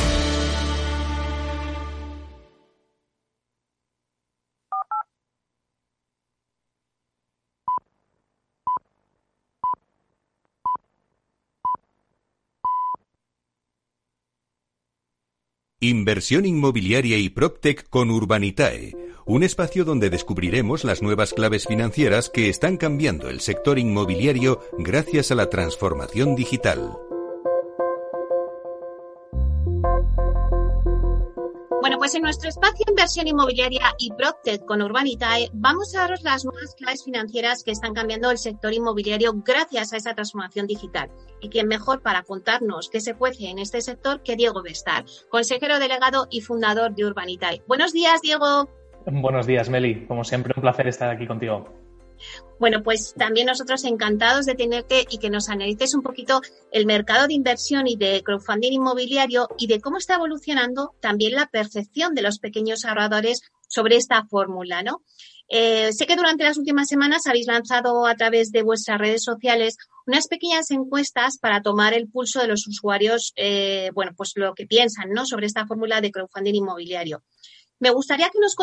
[15.79, 22.49] Inversión inmobiliaria y PropTech con Urbanitae, un espacio donde descubriremos las nuevas claves financieras que
[22.49, 26.97] están cambiando el sector inmobiliario gracias a la transformación digital.
[32.07, 36.73] Pues en nuestro espacio Inversión Inmobiliaria y PropTech con Urbanitae vamos a daros las nuevas
[36.75, 41.11] claves financieras que están cambiando el sector inmobiliario gracias a esa transformación digital.
[41.41, 45.79] Y quién mejor para contarnos qué se cuece en este sector que Diego Bestar, consejero
[45.79, 47.61] delegado y fundador de Urbanitae.
[47.67, 48.69] Buenos días, Diego.
[49.05, 50.05] Buenos días, Meli.
[50.05, 51.86] Como siempre, un placer estar aquí contigo.
[52.59, 57.27] Bueno, pues también nosotros encantados de tenerte y que nos analices un poquito el mercado
[57.27, 62.23] de inversión y de crowdfunding inmobiliario y de cómo está evolucionando también la percepción de
[62.23, 65.01] los pequeños ahorradores sobre esta fórmula, ¿no?
[65.49, 69.77] Eh, sé que durante las últimas semanas habéis lanzado a través de vuestras redes sociales
[70.05, 74.65] unas pequeñas encuestas para tomar el pulso de los usuarios, eh, bueno, pues lo que
[74.65, 75.25] piensan, ¿no?
[75.25, 77.23] Sobre esta fórmula de crowdfunding inmobiliario.
[77.79, 78.55] Me gustaría que nos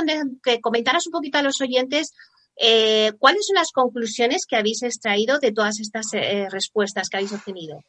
[0.43, 2.13] que comentaras un poquito a los oyentes
[2.57, 7.33] eh, ¿Cuáles son las conclusiones que habéis extraído de todas estas eh, respuestas que habéis
[7.33, 7.81] obtenido?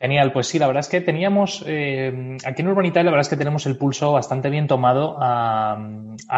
[0.00, 3.28] Genial, pues sí, la verdad es que teníamos, eh, aquí en Urbanita la verdad es
[3.28, 5.78] que tenemos el pulso bastante bien tomado a,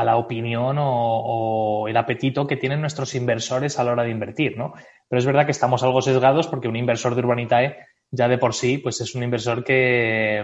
[0.05, 4.73] la opinión o, el apetito que tienen nuestros inversores a la hora de invertir, ¿no?
[5.09, 7.77] Pero es verdad que estamos algo sesgados porque un inversor de Urbanitae
[8.11, 10.43] ya de por sí, pues es un inversor que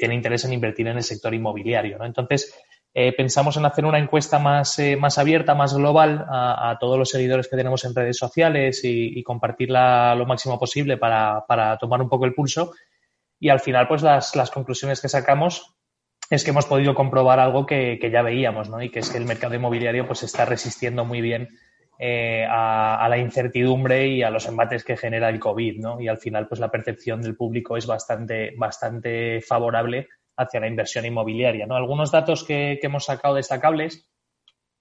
[0.00, 2.06] tiene interés en invertir en el sector inmobiliario, ¿no?
[2.06, 2.54] Entonces,
[2.96, 7.10] eh, pensamos en hacer una encuesta más, eh, más abierta, más global a, todos los
[7.10, 12.24] seguidores que tenemos en redes sociales y, compartirla lo máximo posible para, tomar un poco
[12.24, 12.72] el pulso.
[13.40, 15.74] Y al final, pues las, conclusiones que sacamos
[16.30, 18.80] es que hemos podido comprobar algo que, ya veíamos, ¿no?
[18.80, 21.48] Y que es que el mercado inmobiliario pues está resistiendo muy bien
[21.98, 26.00] eh, a, la incertidumbre y a los embates que genera el COVID, ¿no?
[26.00, 31.04] Y al final, pues la percepción del público es bastante, bastante favorable hacia la inversión
[31.04, 31.66] inmobiliaria.
[31.66, 31.76] ¿no?
[31.76, 34.08] Algunos datos que, hemos sacado destacables,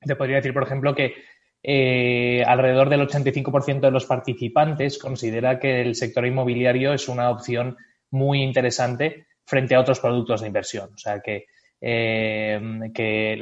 [0.01, 1.13] te podría decir, por ejemplo, que
[1.61, 7.77] eh, alrededor del 85% de los participantes considera que el sector inmobiliario es una opción
[8.11, 10.89] muy interesante frente a otros productos de inversión.
[10.93, 11.45] O sea que,
[11.79, 12.59] eh,
[12.93, 13.39] que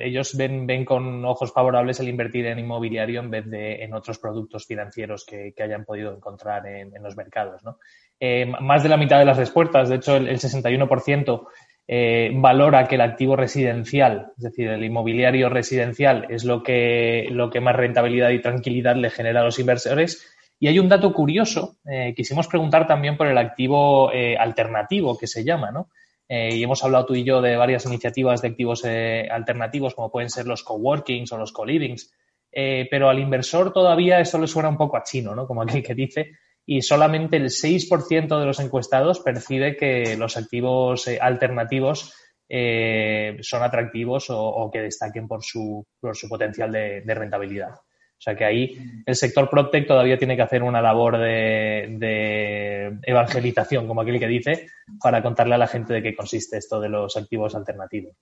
[0.00, 4.18] ellos ven, ven, con ojos favorables el invertir en inmobiliario en vez de en otros
[4.18, 7.62] productos financieros que, hayan podido encontrar en, en los mercados.
[7.64, 7.78] ¿no?
[8.24, 11.44] Eh, más de la mitad de las respuestas, de hecho el, 61%
[11.88, 17.50] eh, valora que el activo residencial, es decir, el inmobiliario residencial es lo que, lo
[17.50, 20.24] que más rentabilidad y tranquilidad le genera a los inversores.
[20.60, 25.42] Y hay un dato curioso, eh, quisimos preguntar también por el activo alternativo que se
[25.42, 25.88] llama, ¿no?
[26.28, 30.46] y hemos hablado tú y yo de varias iniciativas de activos alternativos, como pueden ser
[30.46, 32.14] los coworkings o los co-livings,
[32.50, 35.46] pero al inversor todavía eso le suena un poco a chino, ¿no?
[35.46, 36.30] Como aquel que dice,
[36.64, 42.14] y solamente el 6% de los encuestados percibe que los activos eh, alternativos
[42.48, 47.74] eh, son atractivos o, que destaquen por su, por su potencial de, rentabilidad.
[47.74, 53.88] O sea que ahí el sector PropTech todavía tiene que hacer una labor de, evangelización,
[53.88, 54.66] como aquel que dice,
[55.02, 58.14] para contarle a la gente de qué consiste esto de los activos alternativos.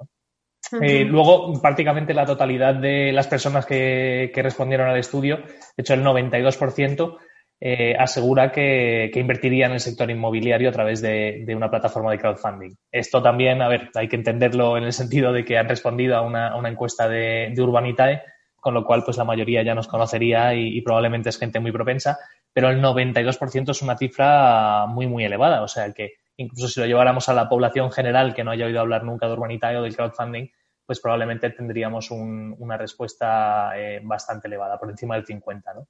[0.80, 5.94] Eh, luego, prácticamente la totalidad de las personas que, que respondieron al estudio, de hecho
[5.94, 7.18] el 92%,
[7.62, 12.74] eh, asegura que, invertiría en el sector inmobiliario a través de, una plataforma de crowdfunding.
[12.90, 16.22] Esto también, a ver, hay que entenderlo en el sentido de que han respondido a
[16.22, 18.22] una, encuesta de, Urbanitae,
[18.56, 22.18] con lo cual pues la mayoría ya nos conocería y, probablemente es gente muy propensa,
[22.52, 25.62] pero el 92% es una cifra muy, muy elevada.
[25.62, 28.80] O sea que incluso si lo lleváramos a la población general que no haya oído
[28.80, 30.48] hablar nunca de Urbanitae o del crowdfunding,
[30.86, 35.86] pues probablemente tendríamos una respuesta eh, bastante elevada, por encima del 50, ¿no?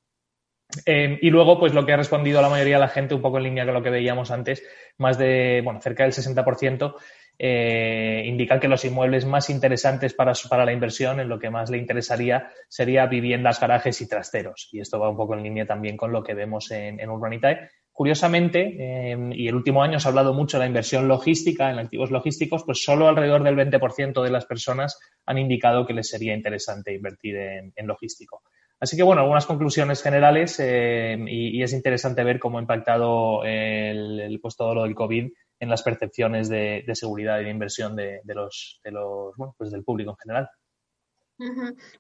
[0.87, 3.38] Eh, y luego, pues lo que ha respondido la mayoría de la gente, un poco
[3.38, 4.62] en línea con lo que veíamos antes,
[4.98, 6.94] más de, bueno, cerca del 60%,
[7.38, 11.70] eh, indican que los inmuebles más interesantes para, para la inversión, en lo que más
[11.70, 14.68] le interesaría, sería viviendas, garajes y trasteros.
[14.72, 17.70] Y esto va un poco en línea también con lo que vemos en, en Urbanitae.
[17.92, 21.78] Curiosamente, eh, y el último año se ha hablado mucho de la inversión logística en
[21.78, 26.35] activos logísticos, pues solo alrededor del 20% de las personas han indicado que les sería
[26.35, 28.42] interesante invertir en logístico.
[28.81, 34.38] Así que, bueno, algunas conclusiones generales eh, y, es interesante ver cómo ha impactado el,
[34.40, 38.81] pues, todo lo del COVID en las percepciones de, seguridad y de inversión de, los,
[38.83, 40.49] de los, bueno, pues del público en general.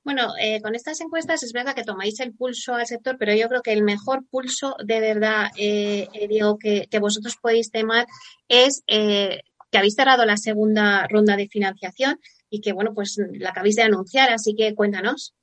[0.04, 3.48] Bueno, eh, con estas encuestas es verdad que tomáis el pulso al sector, pero yo
[3.48, 8.06] creo que el mejor pulso de verdad, eh, eh que, que, vosotros podéis tomar
[8.48, 13.76] es que habéis cerrado la segunda ronda de financiación y que, bueno, pues la acabáis
[13.76, 15.34] de anunciar, así que cuéntanos.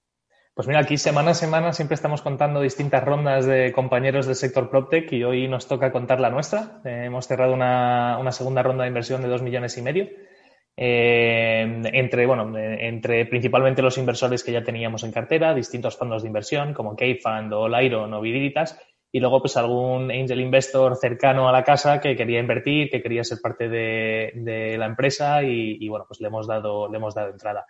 [0.57, 4.71] Pues mira, aquí semana a semana siempre estamos contando distintas rondas de compañeros del sector
[4.71, 6.81] PropTech y hoy nos toca contar la nuestra.
[6.83, 10.07] Eh, hemos cerrado una, segunda ronda de inversión de dos millones y medio.
[10.75, 16.29] Eh, entre, bueno, entre principalmente los inversores que ya teníamos en cartera, distintos fondos de
[16.29, 21.51] inversión como K-Fund o Lyron o Viditas, y luego pues algún angel investor cercano a
[21.51, 26.05] la casa que quería invertir, que quería ser parte de, la empresa y, y, bueno,
[26.07, 27.63] pues le hemos dado, le hemos dado entrada.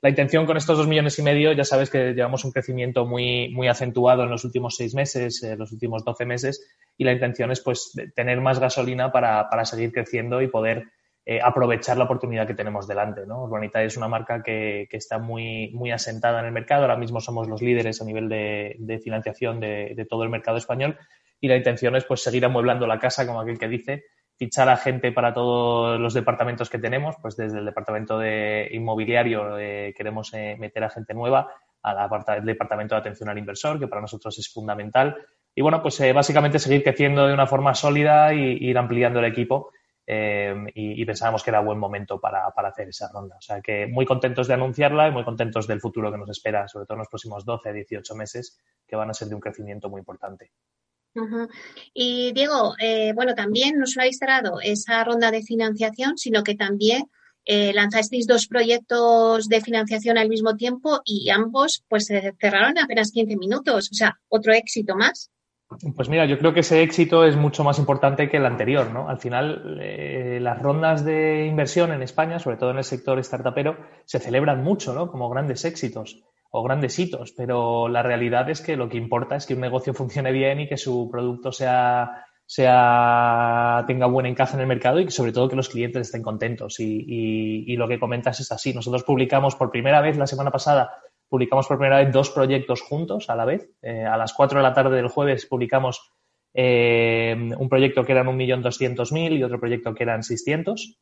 [0.00, 3.48] La intención con estos dos millones y medio, ya sabes que llevamos un crecimiento muy,
[3.48, 6.64] muy acentuado en los últimos seis meses, eh, los últimos doce meses,
[6.96, 10.84] y la intención es pues tener más gasolina para, para seguir creciendo y poder
[11.26, 13.26] eh, aprovechar la oportunidad que tenemos delante.
[13.26, 13.42] ¿no?
[13.42, 16.82] Urbanita es una marca que, que, está muy, muy asentada en el mercado.
[16.82, 20.58] Ahora mismo somos los líderes a nivel de, de financiación de, de, todo el mercado
[20.58, 20.96] español
[21.40, 24.04] y la intención es pues seguir amueblando la casa, como aquel que dice,
[24.38, 29.58] fichar a gente para todos los departamentos que tenemos, pues desde el departamento de inmobiliario
[29.58, 34.00] eh, queremos eh, meter a gente nueva, al departamento de atención al inversor, que para
[34.00, 35.16] nosotros es fundamental.
[35.54, 39.24] Y bueno, pues eh, básicamente seguir creciendo de una forma sólida y, ir ampliando el
[39.24, 39.72] equipo.
[40.06, 43.36] y, pensábamos que era buen momento para, para, hacer esa ronda.
[43.36, 46.66] O sea que muy contentos de anunciarla y muy contentos del futuro que nos espera,
[46.68, 49.90] sobre todo en los próximos 12, 18 meses, que van a ser de un crecimiento
[49.90, 50.52] muy importante.
[51.94, 56.54] Y Diego, eh, bueno, también no solo habéis cerrado esa ronda de financiación, sino que
[56.54, 57.10] también
[57.44, 62.84] eh, lanzasteis dos proyectos de financiación al mismo tiempo y ambos pues se cerraron en
[62.84, 63.88] apenas 15 minutos.
[63.90, 65.30] O sea, otro éxito más.
[65.96, 69.08] Pues mira, yo creo que ese éxito es mucho más importante que el anterior, ¿no?
[69.08, 73.76] Al final, eh, las rondas de inversión en España, sobre todo en el sector startupero,
[74.06, 75.10] se celebran mucho, ¿no?
[75.10, 79.46] Como grandes éxitos o grandes hitos, pero la realidad es que lo que importa es
[79.46, 84.60] que un negocio funcione bien y que su producto sea, sea tenga buen encaje en
[84.60, 86.80] el mercado y que sobre todo que los clientes estén contentos.
[86.80, 87.04] Y,
[87.66, 88.72] y, lo que comentas es así.
[88.72, 90.90] Nosotros publicamos por primera vez la semana pasada,
[91.28, 93.68] publicamos por primera vez dos proyectos juntos a la vez.
[93.82, 96.12] Eh, a las 4 de la tarde del jueves publicamos
[96.54, 100.98] eh, un proyecto que eran 1.200.000 y otro proyecto que eran 600.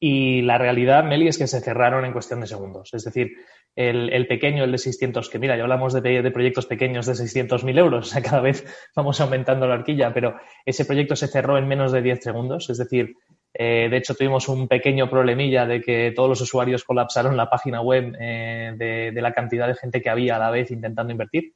[0.00, 2.90] Y la realidad, Meli, es que se cerraron en cuestión de segundos.
[2.92, 3.32] Es decir,
[3.76, 7.78] el, pequeño, el de 600, que mira, ya hablamos de, de proyectos pequeños de 600.000
[7.78, 8.64] euros, cada vez
[8.96, 12.78] vamos aumentando la horquilla, pero ese proyecto se cerró en menos de 10 segundos, es
[12.78, 13.14] decir,
[13.54, 17.80] eh, de hecho tuvimos un pequeño problemilla de que todos los usuarios colapsaron la página
[17.80, 21.54] web eh, de, la cantidad de gente que había a la vez intentando invertir.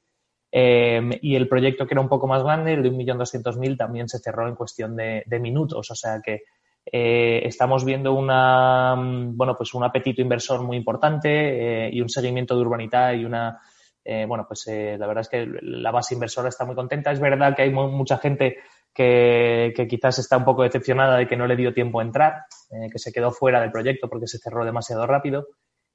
[0.55, 4.19] Eh, y el proyecto que era un poco más grande, el de 1.200.000, también se
[4.19, 6.43] cerró en cuestión de minutos, o sea que
[6.85, 12.09] eh, estamos viendo una, mm, bueno, pues un apetito inversor muy importante eh, y un
[12.09, 13.61] seguimiento de urbanidad y una,
[14.05, 17.13] eh, bueno, pues la verdad es que la base inversora está muy contenta.
[17.13, 18.59] Es verdad que hay mucha gente
[18.93, 22.45] que, que, quizás está un poco decepcionada de que no le dio tiempo a entrar,
[22.91, 25.47] que se quedó fuera del proyecto porque se cerró demasiado rápido.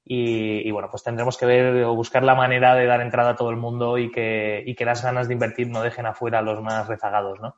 [0.10, 3.36] Y, y, bueno, pues tendremos que ver o buscar la manera de dar entrada a
[3.36, 6.42] todo el mundo y que, y que las ganas de invertir no dejen afuera a
[6.42, 7.56] los más rezagados, ¿no?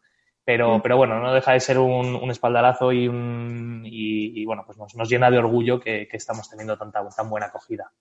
[0.50, 4.80] Pero, pero bueno, no deja de ser un, un espaldarazo y, un, y, bueno, pues
[4.80, 7.92] nos, nos, llena de orgullo que, que estamos teniendo tanta, tan buena acogida.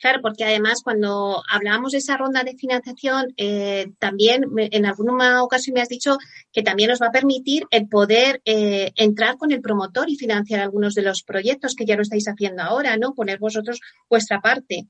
[0.00, 5.74] Claro, porque además cuando hablábamos de esa ronda de financiación, eh, también en alguna ocasión
[5.74, 6.18] me has dicho
[6.52, 10.60] que también nos va a permitir el poder eh, entrar con el promotor y financiar
[10.60, 13.12] algunos de los proyectos que ya lo estáis haciendo ahora, ¿no?
[13.12, 14.86] Poner vosotros vuestra parte.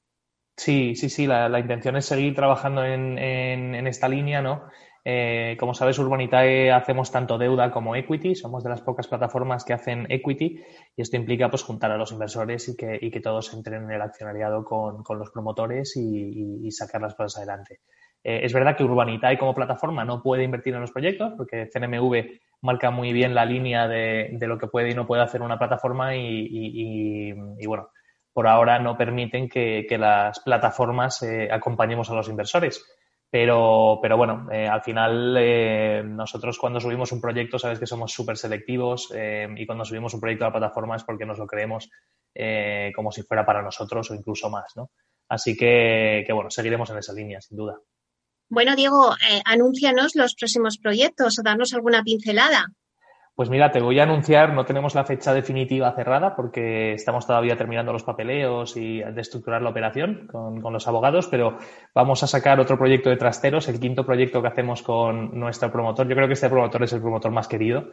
[0.59, 4.64] Sí, sí, sí, la, la intención es seguir trabajando en, en, en esta línea, ¿no?
[5.11, 8.35] Eh, como sabes, Urbanitae hacemos tanto deuda como equity.
[8.35, 10.62] Somos de las pocas plataformas que hacen equity
[10.94, 13.90] y esto implica pues juntar a los inversores y que, y que todos entren en
[13.92, 17.81] el accionariado con, con los promotores y, y, sacar las cosas adelante.
[18.23, 22.40] Eh, es verdad que Urbanitae como plataforma no puede invertir en los proyectos porque CNMV
[22.61, 25.59] marca muy bien la línea de, de lo que puede y no puede hacer una
[25.59, 27.33] plataforma y,
[27.66, 27.88] bueno,
[28.35, 32.85] por ahora no permiten que, que las plataformas eh, acompañemos a los inversores.
[33.31, 38.11] Pero, pero bueno, eh, al final eh, nosotros cuando subimos un proyecto sabes que somos
[38.11, 41.47] súper selectivos eh, y cuando subimos un proyecto a la plataforma es porque nos lo
[41.47, 41.91] creemos
[42.35, 44.91] eh, como si fuera para nosotros o incluso más, ¿no?
[45.29, 47.79] Así que, que bueno, seguiremos en esa línea, sin duda.
[48.49, 52.68] Bueno, Diego, eh, anúncianos los próximos proyectos o darnos alguna pincelada.
[53.39, 57.57] Pues mira, te voy a anunciar, no tenemos la fecha definitiva cerrada porque estamos todavía
[57.57, 61.57] terminando los papeleos y de estructurar la operación con, con, los abogados, pero
[61.95, 66.09] vamos a sacar otro proyecto de trasteros, el quinto proyecto que hacemos con nuestro promotor.
[66.09, 67.84] Yo creo que este promotor es el promotor más querido.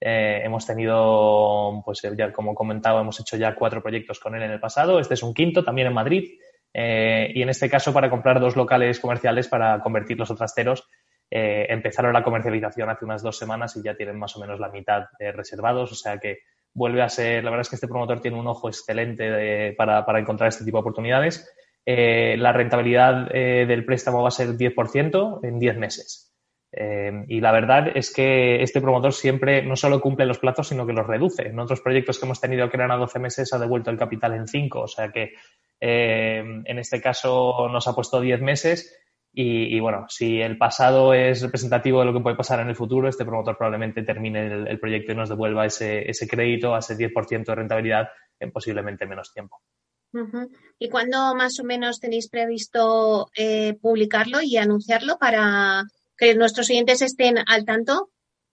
[0.00, 4.52] Eh, hemos tenido, pues ya como comentaba, hemos hecho ya cuatro proyectos con él en
[4.52, 5.00] el pasado.
[5.00, 6.38] Este es un quinto, también en Madrid.
[6.72, 10.88] Eh, y en este caso para comprar dos locales comerciales para convertirlos a trasteros
[11.34, 14.68] eh, empezaron la comercialización hace unas dos semanas y ya tienen más o menos la
[14.68, 16.40] mitad eh, reservados, o sea que
[16.74, 20.04] vuelve a ser, la verdad es que este promotor tiene un ojo excelente de, para,
[20.04, 21.50] para, encontrar este tipo de oportunidades
[21.84, 26.32] la rentabilidad del préstamo va a ser 10% en 10 meses.
[27.26, 30.92] y la verdad es que este promotor siempre no solo cumple los plazos, sino que
[30.92, 31.48] los reduce.
[31.48, 34.34] En otros proyectos que hemos tenido que eran a 12 meses ha devuelto el capital
[34.34, 34.80] en 5.
[34.80, 35.32] O sea que
[35.80, 39.02] en este caso nos ha puesto 10 meses
[39.34, 43.08] y, bueno, si el pasado es representativo de lo que puede pasar en el futuro,
[43.08, 47.46] este promotor probablemente termine el, proyecto y nos devuelva ese, ese crédito a ese 10%
[47.46, 48.08] de rentabilidad
[48.38, 49.62] en posiblemente menos tiempo.
[50.78, 55.84] ¿Y cuándo más o menos tenéis previsto eh, publicarlo y anunciarlo para
[56.18, 58.10] que nuestros oyentes estén al tanto?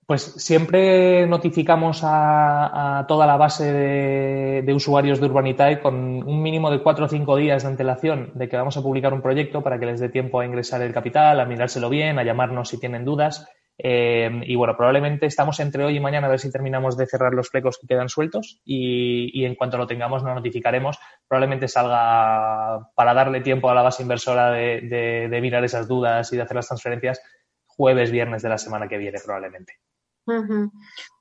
[0.10, 5.94] Pues siempre notificamos a, toda la base de, usuarios de Urbanitae con
[6.28, 9.22] un mínimo de cuatro o cinco días de antelación de que vamos a publicar un
[9.22, 12.70] proyecto para que les dé tiempo a ingresar el capital, a mirárselo bien, a llamarnos
[12.70, 13.48] si tienen dudas.
[13.78, 17.36] Eh, y bueno, probablemente estamos entre hoy y mañana a ver si terminamos de cerrar
[17.36, 20.98] los flecos que quedan sueltos y, en cuanto lo tengamos nos notificaremos.
[21.28, 26.42] Probablemente salga para darle tiempo a la base inversora de mirar esas dudas y de
[26.42, 27.22] hacer las transferencias
[27.68, 29.74] jueves, viernes de la semana que viene probablemente.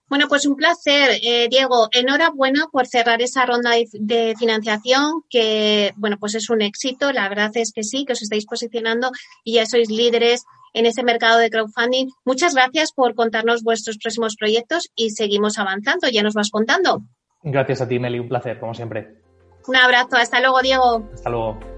[0.08, 1.88] Bueno, pues un placer, eh, Diego.
[1.92, 7.12] Enhorabuena por cerrar esa ronda de, financiación, que, bueno, pues es un éxito.
[7.12, 9.10] La verdad es que sí, que os estáis posicionando
[9.44, 12.08] y ya sois líderes en ese mercado de crowdfunding.
[12.24, 16.08] Muchas gracias por contarnos vuestros próximos proyectos y seguimos avanzando.
[16.08, 17.02] Ya nos vas contando.
[17.42, 18.18] Gracias a ti, Meli.
[18.18, 19.18] Un placer, como siempre.
[19.66, 20.16] Un abrazo.
[20.16, 21.08] Hasta luego, Diego.
[21.12, 21.77] Hasta luego.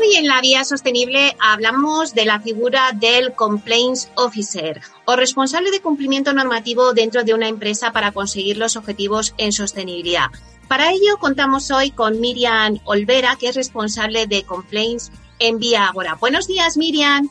[0.00, 5.82] Hoy en la vía sostenible hablamos de la figura del Complaints Officer o responsable de
[5.82, 10.28] cumplimiento normativo dentro de una empresa para conseguir los objetivos en sostenibilidad.
[10.68, 16.14] Para ello contamos hoy con Miriam Olvera, que es responsable de Complaints en Vía Agora.
[16.14, 17.28] Buenos días, Miriam.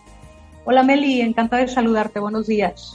[0.63, 2.19] Hola, Meli, encantada de saludarte.
[2.19, 2.93] Buenos días.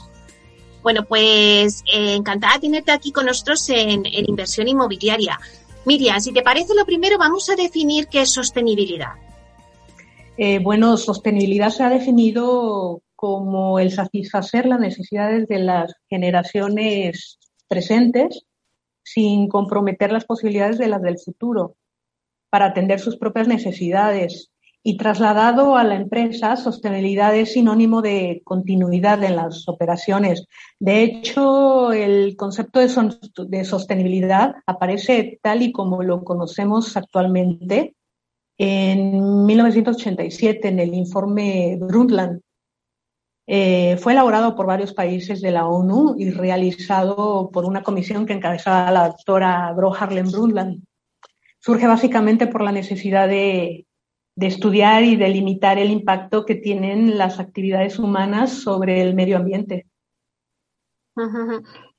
[0.83, 5.37] Bueno, pues eh, encantada de tenerte aquí con nosotros en, en inversión inmobiliaria.
[5.83, 9.24] Miriam, si te parece lo primero, vamos a definir qué es sostenibilidad.
[10.37, 18.45] Eh, bueno, sostenibilidad se ha definido como el satisfacer las necesidades de las generaciones presentes
[19.03, 21.75] sin comprometer las posibilidades de las del futuro
[22.49, 24.51] para atender sus propias necesidades.
[24.87, 30.45] Y trasladado a la empresa, sostenibilidad es sinónimo de continuidad en las operaciones.
[30.79, 37.95] De hecho, el concepto de, sostenibilidad aparece tal y como lo conocemos actualmente
[38.57, 42.41] en 1987 en el informe Brundtland.
[43.47, 48.33] Eh, fue elaborado por varios países de la ONU y realizado por una comisión que
[48.33, 50.83] encabezaba la doctora Gro Harlem Brundtland.
[51.59, 53.85] Surge básicamente por la necesidad de,
[54.35, 59.87] estudiar y de limitar el impacto que tienen las actividades humanas sobre el medio ambiente.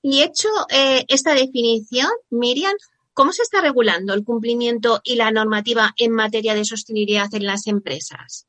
[0.02, 2.74] Y hecho eh, esta definición, Miriam,
[3.16, 7.66] ¿Cómo se está regulando el cumplimiento y la normativa en materia de sostenibilidad en las
[7.66, 8.46] empresas?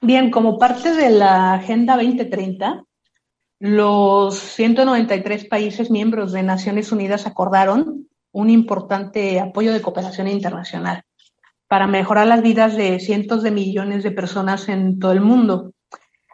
[0.00, 2.82] Bien, como parte de la Agenda 2030,
[3.60, 11.04] los 193 países miembros de Naciones Unidas acordaron un importante apoyo de cooperación internacional
[11.68, 15.72] para mejorar las vidas de cientos de millones de personas en todo el mundo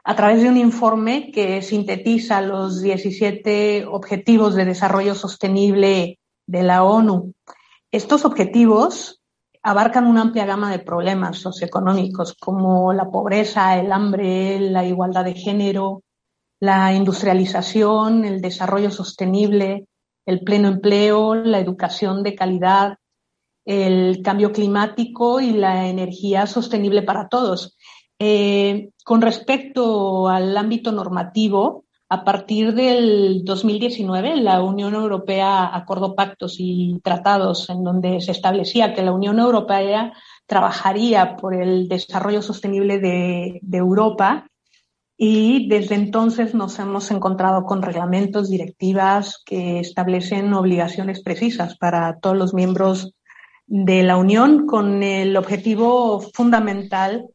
[0.03, 6.85] a través de un informe que sintetiza los 17 Objetivos de Desarrollo Sostenible de la
[6.85, 7.35] ONU.
[7.93, 9.21] Estos objetivos
[9.63, 15.35] abarcan una amplia gama de problemas socioeconómicos como la pobreza, el hambre, la igualdad de
[15.35, 16.03] género,
[16.61, 19.87] la industrialización, el desarrollo sostenible,
[20.25, 22.99] el pleno empleo, la educación de calidad,
[23.65, 27.77] el cambio climático y la energía sostenible para todos.
[28.19, 36.57] Eh, con respecto al ámbito normativo, a partir del 2019, la Unión Europea acordó pactos
[36.59, 40.13] y tratados en donde se establecía que la Unión Europea
[40.45, 44.49] trabajaría por el desarrollo sostenible de, Europa
[45.17, 52.37] y desde entonces nos hemos encontrado con reglamentos, directivas que establecen obligaciones precisas para todos
[52.37, 53.15] los miembros
[53.69, 57.29] de la Unión con el objetivo fundamental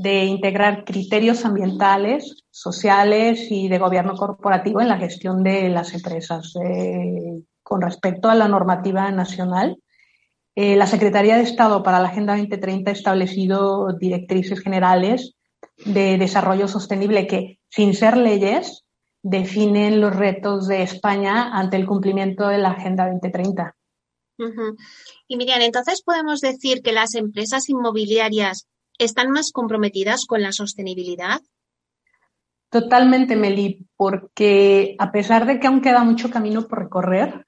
[0.00, 6.54] de integrar criterios ambientales, sociales y de gobierno corporativo en la gestión de las empresas.
[6.64, 9.78] Eh, con respecto a la normativa nacional,
[10.54, 15.34] eh, la Secretaría de Estado para la Agenda 2030 ha establecido directrices generales
[15.84, 18.84] de desarrollo sostenible que, sin ser leyes,
[19.22, 23.74] definen los retos de España ante el cumplimiento de la Agenda 2030.
[25.26, 28.68] Y Miriam, entonces podemos decir que las empresas inmobiliarias
[28.98, 31.40] están más comprometidas con la sostenibilidad?
[32.70, 37.46] Totalmente, Meli, porque a pesar de que aún queda mucho camino por recorrer,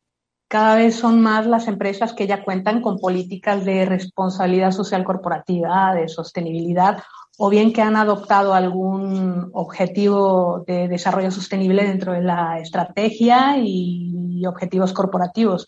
[0.48, 5.94] cada vez son más las empresas que ya cuentan con políticas de responsabilidad social corporativa,
[5.94, 7.02] de sostenibilidad,
[7.38, 14.44] o bien que han adoptado algún objetivo de desarrollo sostenible dentro de la estrategia y
[14.46, 15.66] objetivos corporativos.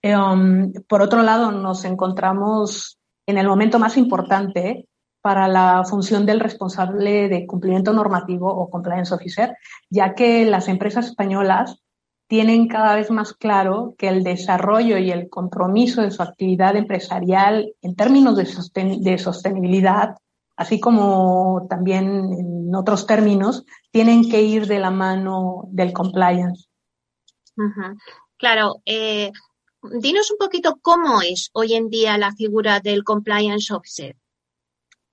[0.00, 4.88] Eh, um, por otro lado, nos encontramos en el momento más importante
[5.26, 9.56] para la función del responsable de cumplimiento normativo o compliance officer,
[9.90, 11.82] ya que las empresas españolas
[12.28, 17.74] tienen cada vez más claro que el desarrollo y el compromiso de su actividad empresarial
[17.82, 20.14] en términos de, sostenibilidad,
[20.56, 26.68] así como también en otros términos, tienen que ir de la mano del compliance.
[28.36, 29.32] Claro, eh,
[29.82, 34.14] dinos un poquito cómo es hoy en día la figura del compliance officer.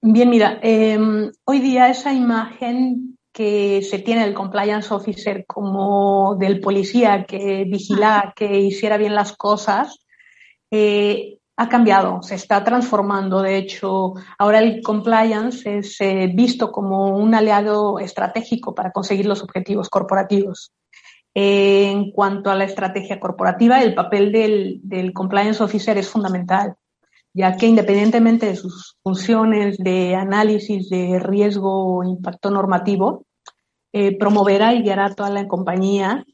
[0.06, 6.60] Bien, mira, em, hoy día esa imagen que se tiene del compliance officer como del
[6.60, 10.06] policía que vigila que hiciera bien las cosas,
[10.72, 13.42] eh, ha cambiado, se está transformando.
[13.42, 19.42] De hecho, ahora el compliance es eh, visto como un aliado estratégico para conseguir los
[19.42, 20.74] objetivos corporativos.
[21.36, 26.76] en cuanto a la estrategia corporativa, el papel del, del compliance officer es fundamental
[27.34, 33.26] ya que independientemente de sus funciones de análisis de riesgo o impacto normativo,
[33.92, 36.26] eh, promoverá y guiará a toda la compañía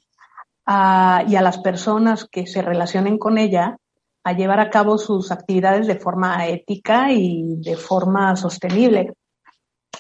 [0.68, 3.78] y a las personas que se relacionen con ella
[4.24, 9.14] a llevar a cabo sus actividades de forma ética y de forma sostenible.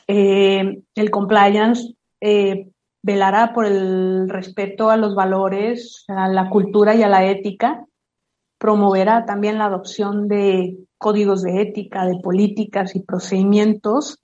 [0.07, 2.69] Eh, el compliance eh,
[3.01, 7.85] velará por el respeto a los valores, a la cultura y a la ética.
[8.59, 14.19] Promoverá también la adopción de códigos de ética, de políticas y procedimientos,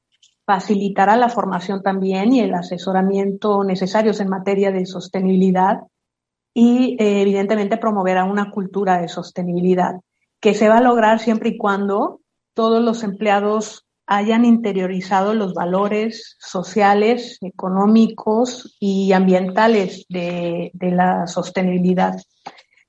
[0.45, 5.79] facilitará la formación también y el asesoramiento necesarios en materia de sostenibilidad
[6.53, 9.95] y eh, evidentemente promoverá una cultura de sostenibilidad
[10.39, 12.21] que se va a lograr siempre y cuando
[12.53, 22.15] todos los empleados hayan interiorizado los valores sociales, económicos y ambientales de la sostenibilidad.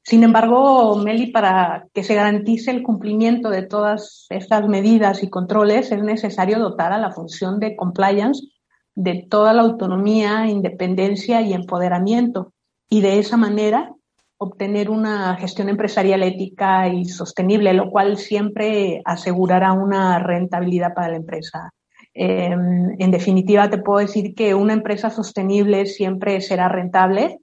[0.08, 5.90] Sin embargo, Meli, para que se garantice el cumplimiento de todas estas medidas y controles,
[5.90, 8.46] es necesario dotar a la función de compliance
[8.94, 12.52] de toda la autonomía, independencia y empoderamiento,
[12.88, 13.90] y de esa manera
[14.38, 21.16] obtener una gestión empresarial ética y sostenible, lo cual siempre asegurará una rentabilidad para la
[21.16, 21.72] empresa.
[22.14, 27.40] Em, en definitiva, te puedo decir que una empresa sostenible siempre será rentable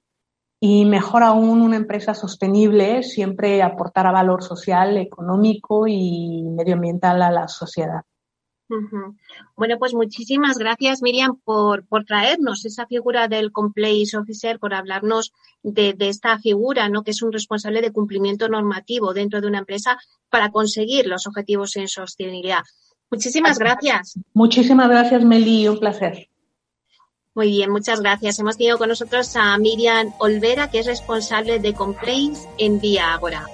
[0.66, 7.48] y mejor aún, una empresa sostenible siempre aportará valor social, económico y medioambiental a la
[7.48, 8.00] sociedad.
[9.56, 15.34] Bueno, pues muchísimas gracias, Miriam, por, por, traernos esa figura del Compliance Officer, por hablarnos
[15.62, 17.02] de, esta figura, ¿no?
[17.02, 19.98] que es un responsable de cumplimiento normativo dentro de una empresa
[20.30, 22.62] para conseguir los objetivos en sostenibilidad.
[23.10, 24.18] Muchísimas gracias.
[24.32, 26.30] Muchísimas gracias, Meli, un placer.
[27.34, 28.38] Muy bien, muchas gracias.
[28.38, 33.44] Hemos tenido con nosotros a Miriam Olvera, que es responsable de complaints en Vía Agora.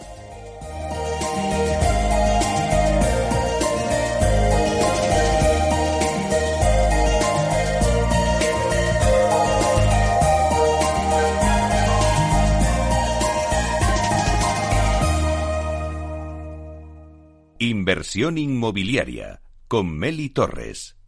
[17.58, 20.99] Inversión inmobiliaria con Meli Torres.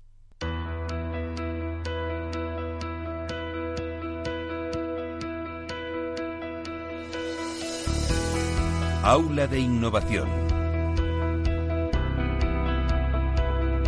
[9.04, 10.28] Aula de Innovación.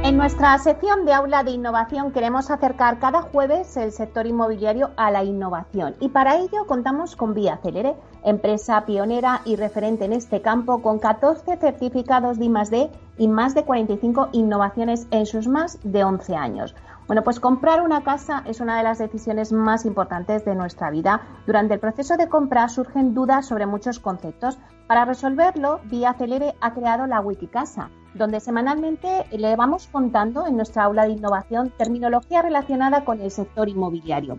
[0.02, 5.12] En nuestra sección de aula de innovación queremos acercar cada jueves el sector inmobiliario a
[5.12, 7.94] la innovación y para ello contamos con Vía Celere,
[8.24, 13.62] empresa pionera y referente en este campo con 14 certificados de I+D y más de
[13.62, 16.74] 45 innovaciones en sus más de 11 años.
[17.06, 21.20] Bueno, pues comprar una casa es una de las decisiones más importantes de nuestra vida.
[21.46, 24.58] Durante el proceso de compra surgen dudas sobre muchos conceptos.
[24.86, 30.84] Para resolverlo, Vía Celere ha creado la Wikicasa, donde semanalmente le vamos contando en nuestra
[30.84, 34.38] aula de innovación terminología relacionada con el sector inmobiliario.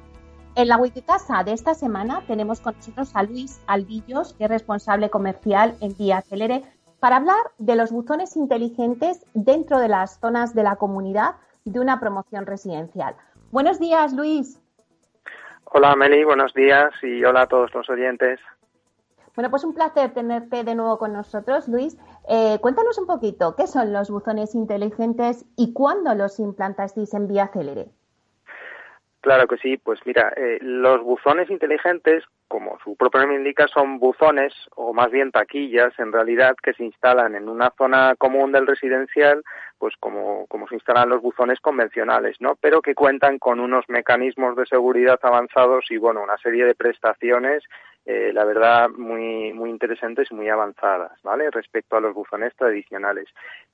[0.56, 5.12] En la Wikicasa de esta semana tenemos con nosotros a Luis Albillos, que es responsable
[5.12, 6.64] comercial en Vía Celere,
[7.00, 11.36] para hablar de los buzones inteligentes dentro de las zonas de la comunidad
[11.66, 13.16] de una promoción residencial.
[13.52, 14.62] Buenos días, Luis.
[15.66, 18.40] Hola, Meli, buenos días y hola a todos los oyentes.
[19.36, 21.98] Bueno, pues un placer tenerte de nuevo con nosotros, Luis.
[22.30, 27.50] Eh, cuéntanos un poquito, ¿qué son los buzones inteligentes y cuándo los implantasteis en Vía
[27.52, 27.90] Célere?
[29.22, 34.00] Claro que sí, pues mira, eh, los buzones inteligentes, como su propio nombre indica, son
[34.00, 38.68] buzones o más bien taquillas en realidad que se instalan en una zona común del
[38.68, 39.44] residencial,
[39.78, 42.56] pues como, como se instalan los buzones convencionales, ¿no?
[42.62, 47.64] Pero que cuentan con unos mecanismos de seguridad avanzados y bueno, una serie de prestaciones
[48.08, 51.50] eh, la verdad, muy, muy interesantes y muy avanzadas, ¿vale?
[51.50, 53.28] Respecto a los buzones tradicionales.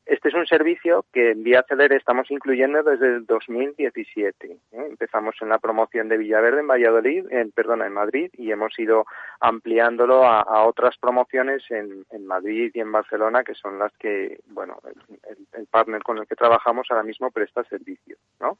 [0.05, 4.47] Este es un servicio que en Vía Celere estamos incluyendo desde el 2017.
[4.47, 4.57] ¿eh?
[4.72, 9.05] Empezamos en la promoción de Villaverde en Valladolid, en, perdona, en Madrid, y hemos ido
[9.39, 15.38] ampliándolo a, otras promociones en, Madrid y en Barcelona, que son las que, bueno, el,
[15.53, 18.57] el partner con el que trabajamos ahora mismo presta servicio, ¿no?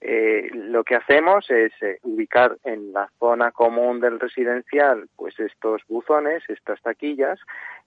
[0.00, 5.82] Eh, lo que hacemos es eh, ubicar en la zona común del residencial pues estos
[5.88, 7.40] buzones, estas taquillas,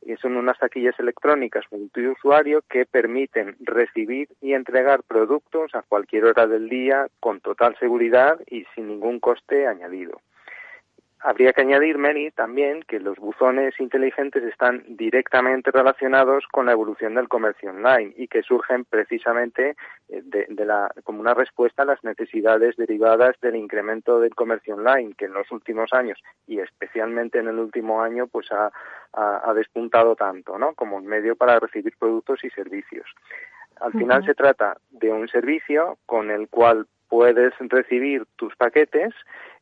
[0.05, 6.47] que son unas taquillas electrónicas multiusuario que permiten recibir y entregar productos a cualquier hora
[6.47, 10.19] del día con total seguridad y sin ningún coste añadido.
[11.23, 17.13] Habría que añadir, Mary, también que los buzones inteligentes están directamente relacionados con la evolución
[17.13, 19.75] del comercio online y que surgen precisamente
[20.09, 25.13] eh, de, la, como una respuesta a las necesidades derivadas del incremento del comercio online,
[25.15, 26.17] que en los últimos años
[26.47, 28.71] y especialmente en el último año, pues ha,
[29.13, 30.73] ha, despuntado tanto, ¿no?
[30.73, 33.05] Como un medio para recibir productos y servicios.
[33.79, 39.13] Al final se trata de un servicio con el cual puedes recibir tus paquetes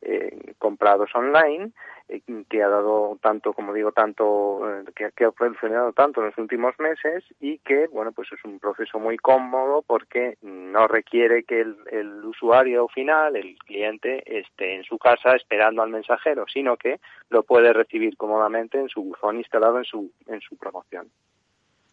[0.03, 1.71] eh, comprados online
[2.07, 4.83] eh, que ha dado tanto como digo tanto eh,
[5.15, 8.99] que, ha funcionado tanto en los últimos meses y que bueno pues es un proceso
[8.99, 14.99] muy cómodo porque no requiere que el, el usuario final el cliente esté en su
[14.99, 19.85] casa esperando al mensajero sino que lo puede recibir cómodamente en su buzón instalado en
[19.85, 21.09] su en su promoción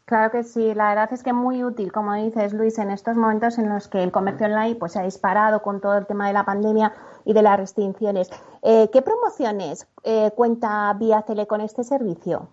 [0.06, 3.58] Claro que sí, la verdad es que muy útil, como dices Luis, en estos momentos
[3.58, 6.32] en los que el comercio online pues, se ha disparado con todo el tema de
[6.32, 6.94] la pandemia
[7.24, 8.30] y de las restricciones.
[8.62, 12.50] Eh, ¿Qué promociones eh, cuenta Vía Cele con este servicio?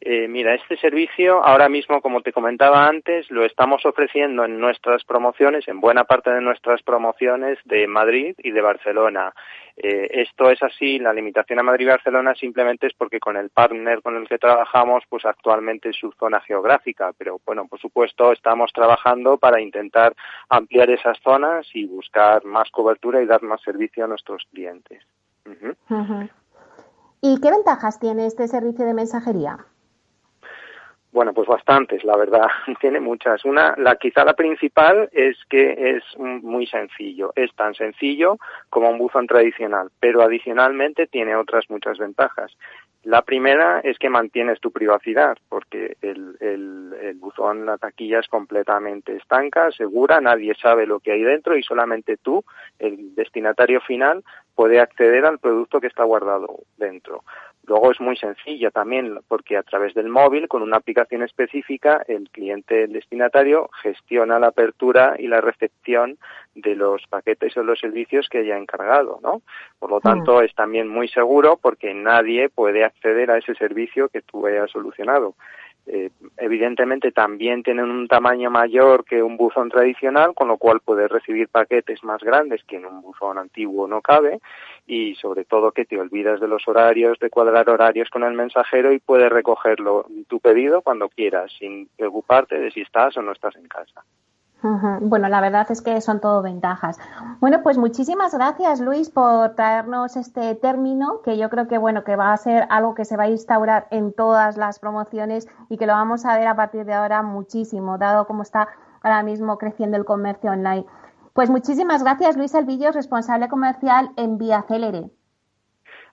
[0.00, 5.04] Eh, mira, este servicio ahora mismo, como te comentaba antes, lo estamos ofreciendo en nuestras
[5.04, 9.32] promociones, en buena parte de nuestras promociones de Madrid y de Barcelona.
[9.76, 13.50] Eh, esto es así, la limitación a Madrid y Barcelona simplemente es porque con el
[13.50, 18.32] partner con el que trabajamos, pues actualmente es su zona geográfica, pero bueno, por supuesto
[18.32, 20.14] estamos trabajando para intentar
[20.48, 25.02] ampliar esas zonas y buscar más cobertura y dar más servicio a nuestros clientes.
[27.20, 29.58] ¿Y qué ventajas tiene este servicio de mensajería?
[31.10, 32.46] Bueno, pues bastantes, la verdad.
[32.80, 33.44] Tiene muchas.
[33.44, 37.32] Una, la quizá la principal es que es muy sencillo.
[37.34, 38.38] Es tan sencillo
[38.68, 42.52] como un buzón tradicional, pero adicionalmente tiene otras muchas ventajas.
[43.04, 48.28] La primera es que mantienes tu privacidad, porque el, el, el buzón, la taquilla es
[48.28, 52.44] completamente estanca, segura, nadie sabe lo que hay dentro y solamente tú,
[52.78, 54.24] el destinatario final,
[54.58, 57.22] puede acceder al producto que está guardado dentro.
[57.68, 62.28] Luego es muy sencilla también porque a través del móvil, con una aplicación específica, el
[62.30, 66.18] cliente el destinatario gestiona la apertura y la recepción
[66.56, 69.42] de los paquetes o los servicios que haya encargado, ¿no?
[69.78, 74.22] Por lo tanto, es también muy seguro porque nadie puede acceder a ese servicio que
[74.22, 75.36] tú hayas solucionado.
[75.90, 81.10] Eh, evidentemente también tienen un tamaño mayor que un buzón tradicional, con lo cual puedes
[81.10, 84.38] recibir paquetes más grandes que en un buzón antiguo no cabe
[84.86, 88.92] y sobre todo que te olvidas de los horarios, de cuadrar horarios con el mensajero
[88.92, 93.56] y puedes recogerlo tu pedido cuando quieras, sin preocuparte de si estás o no estás
[93.56, 94.04] en casa.
[94.60, 96.98] Bueno, la verdad es que son todo ventajas.
[97.38, 102.16] Bueno, pues muchísimas gracias, Luis, por traernos este término que yo creo que bueno que
[102.16, 105.86] va a ser algo que se va a instaurar en todas las promociones y que
[105.86, 108.68] lo vamos a ver a partir de ahora muchísimo, dado cómo está
[109.02, 110.84] ahora mismo creciendo el comercio online.
[111.34, 115.04] Pues muchísimas gracias, Luis Alvillos, responsable comercial en Vía Célere.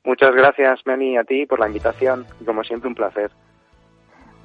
[0.03, 3.31] Muchas gracias, Meni, a ti por la invitación y como siempre un placer.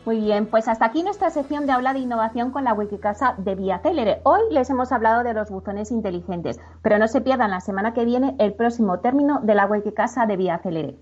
[0.07, 3.55] Muy bien, pues hasta aquí nuestra sección de habla de innovación con la Wikicasa de
[3.55, 4.23] Vía Célere.
[4.25, 8.07] Hoy les hemos hablado de los buzones inteligentes, pero no se pierdan la semana que
[8.07, 10.97] viene el próximo término de la Wikicasa de Vía Célere.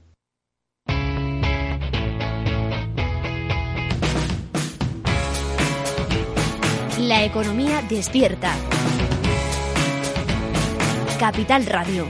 [6.98, 8.52] La economía despierta.
[11.20, 12.04] Capital Radio.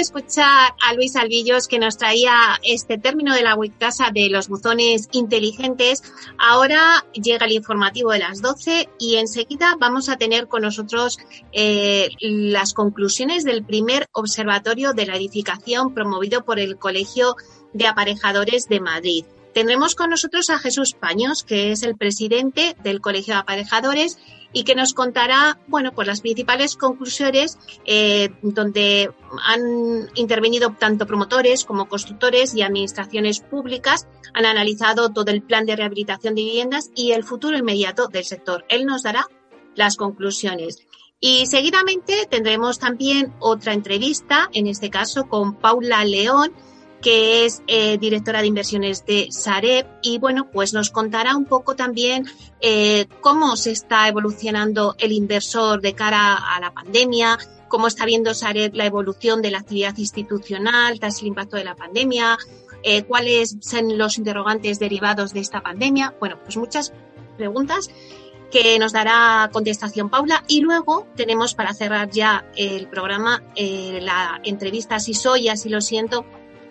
[0.00, 2.32] Escuchar a Luis Albillos que nos traía
[2.62, 6.02] este término de la Wikicasa de los buzones inteligentes.
[6.38, 11.18] Ahora llega el informativo de las 12 y enseguida vamos a tener con nosotros
[11.52, 17.36] eh, las conclusiones del primer observatorio de la edificación promovido por el Colegio
[17.72, 19.24] de Aparejadores de Madrid.
[19.58, 24.16] Tendremos con nosotros a Jesús Paños, que es el presidente del Colegio de Aparejadores
[24.52, 29.10] y que nos contará, bueno, pues las principales conclusiones eh, donde
[29.44, 35.74] han intervenido tanto promotores como constructores y administraciones públicas, han analizado todo el plan de
[35.74, 38.64] rehabilitación de viviendas y el futuro inmediato del sector.
[38.68, 39.26] Él nos dará
[39.74, 40.86] las conclusiones.
[41.18, 46.52] Y seguidamente tendremos también otra entrevista, en este caso con Paula León,
[47.00, 51.76] que es eh, directora de inversiones de Sareb y bueno, pues nos contará un poco
[51.76, 52.26] también
[52.60, 57.38] eh, cómo se está evolucionando el inversor de cara a la pandemia,
[57.68, 61.76] cómo está viendo Sareb la evolución de la actividad institucional tras el impacto de la
[61.76, 62.36] pandemia,
[62.82, 66.14] eh, cuáles son los interrogantes derivados de esta pandemia.
[66.18, 66.92] Bueno, pues muchas
[67.36, 67.90] preguntas
[68.50, 74.98] que nos dará contestación Paula y luego tenemos para cerrar ya el programa la entrevista
[74.98, 76.24] si soy, así lo siento,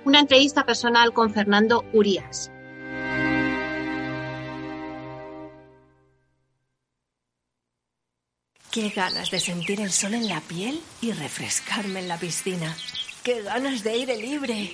[0.08, 2.50] una entrevista personal con Fernando Urias.
[8.72, 12.74] Qué ganas de sentir el sol en la piel y refrescarme en la piscina.
[13.22, 14.74] ¡Qué ganas de aire libre!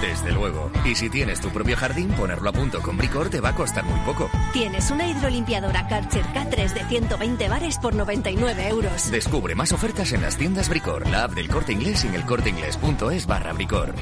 [0.00, 0.72] Desde luego.
[0.84, 3.84] Y si tienes tu propio jardín, ponerlo a punto con Bricor te va a costar
[3.84, 4.28] muy poco.
[4.52, 9.08] Tienes una hidrolimpiadora Karcher K3 de 120 bares por 99 euros.
[9.12, 12.26] Descubre más ofertas en las tiendas Bricor, la app del Corte Inglés y en el
[12.26, 13.94] corteinglés.es barra Bricor.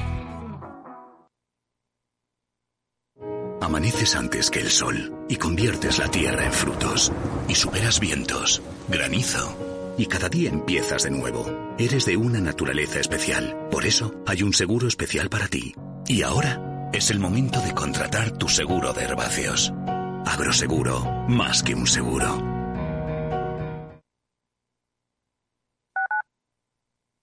[3.63, 7.13] Amaneces antes que el sol y conviertes la tierra en frutos
[7.47, 11.45] y superas vientos, granizo y cada día empiezas de nuevo.
[11.77, 15.73] Eres de una naturaleza especial, por eso hay un seguro especial para ti.
[16.07, 19.71] Y ahora es el momento de contratar tu seguro de herbáceos.
[20.25, 22.43] Agroseguro, más que un seguro.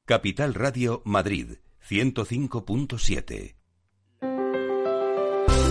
[0.07, 3.60] Capital Radio Madrid 105.7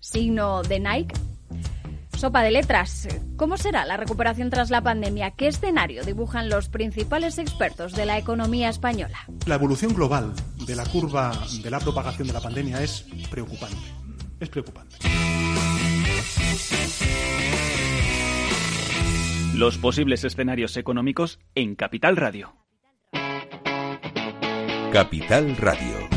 [0.00, 1.14] signo de Nike.
[2.16, 3.06] Sopa de letras.
[3.36, 5.30] ¿Cómo será la recuperación tras la pandemia?
[5.32, 9.18] ¿Qué escenario dibujan los principales expertos de la economía española?
[9.46, 10.32] La evolución global
[10.66, 11.32] de la curva
[11.62, 13.76] de la propagación de la pandemia es preocupante.
[14.40, 14.96] Es preocupante.
[19.54, 22.54] Los posibles escenarios económicos en Capital Radio.
[24.92, 26.07] Capital Radio.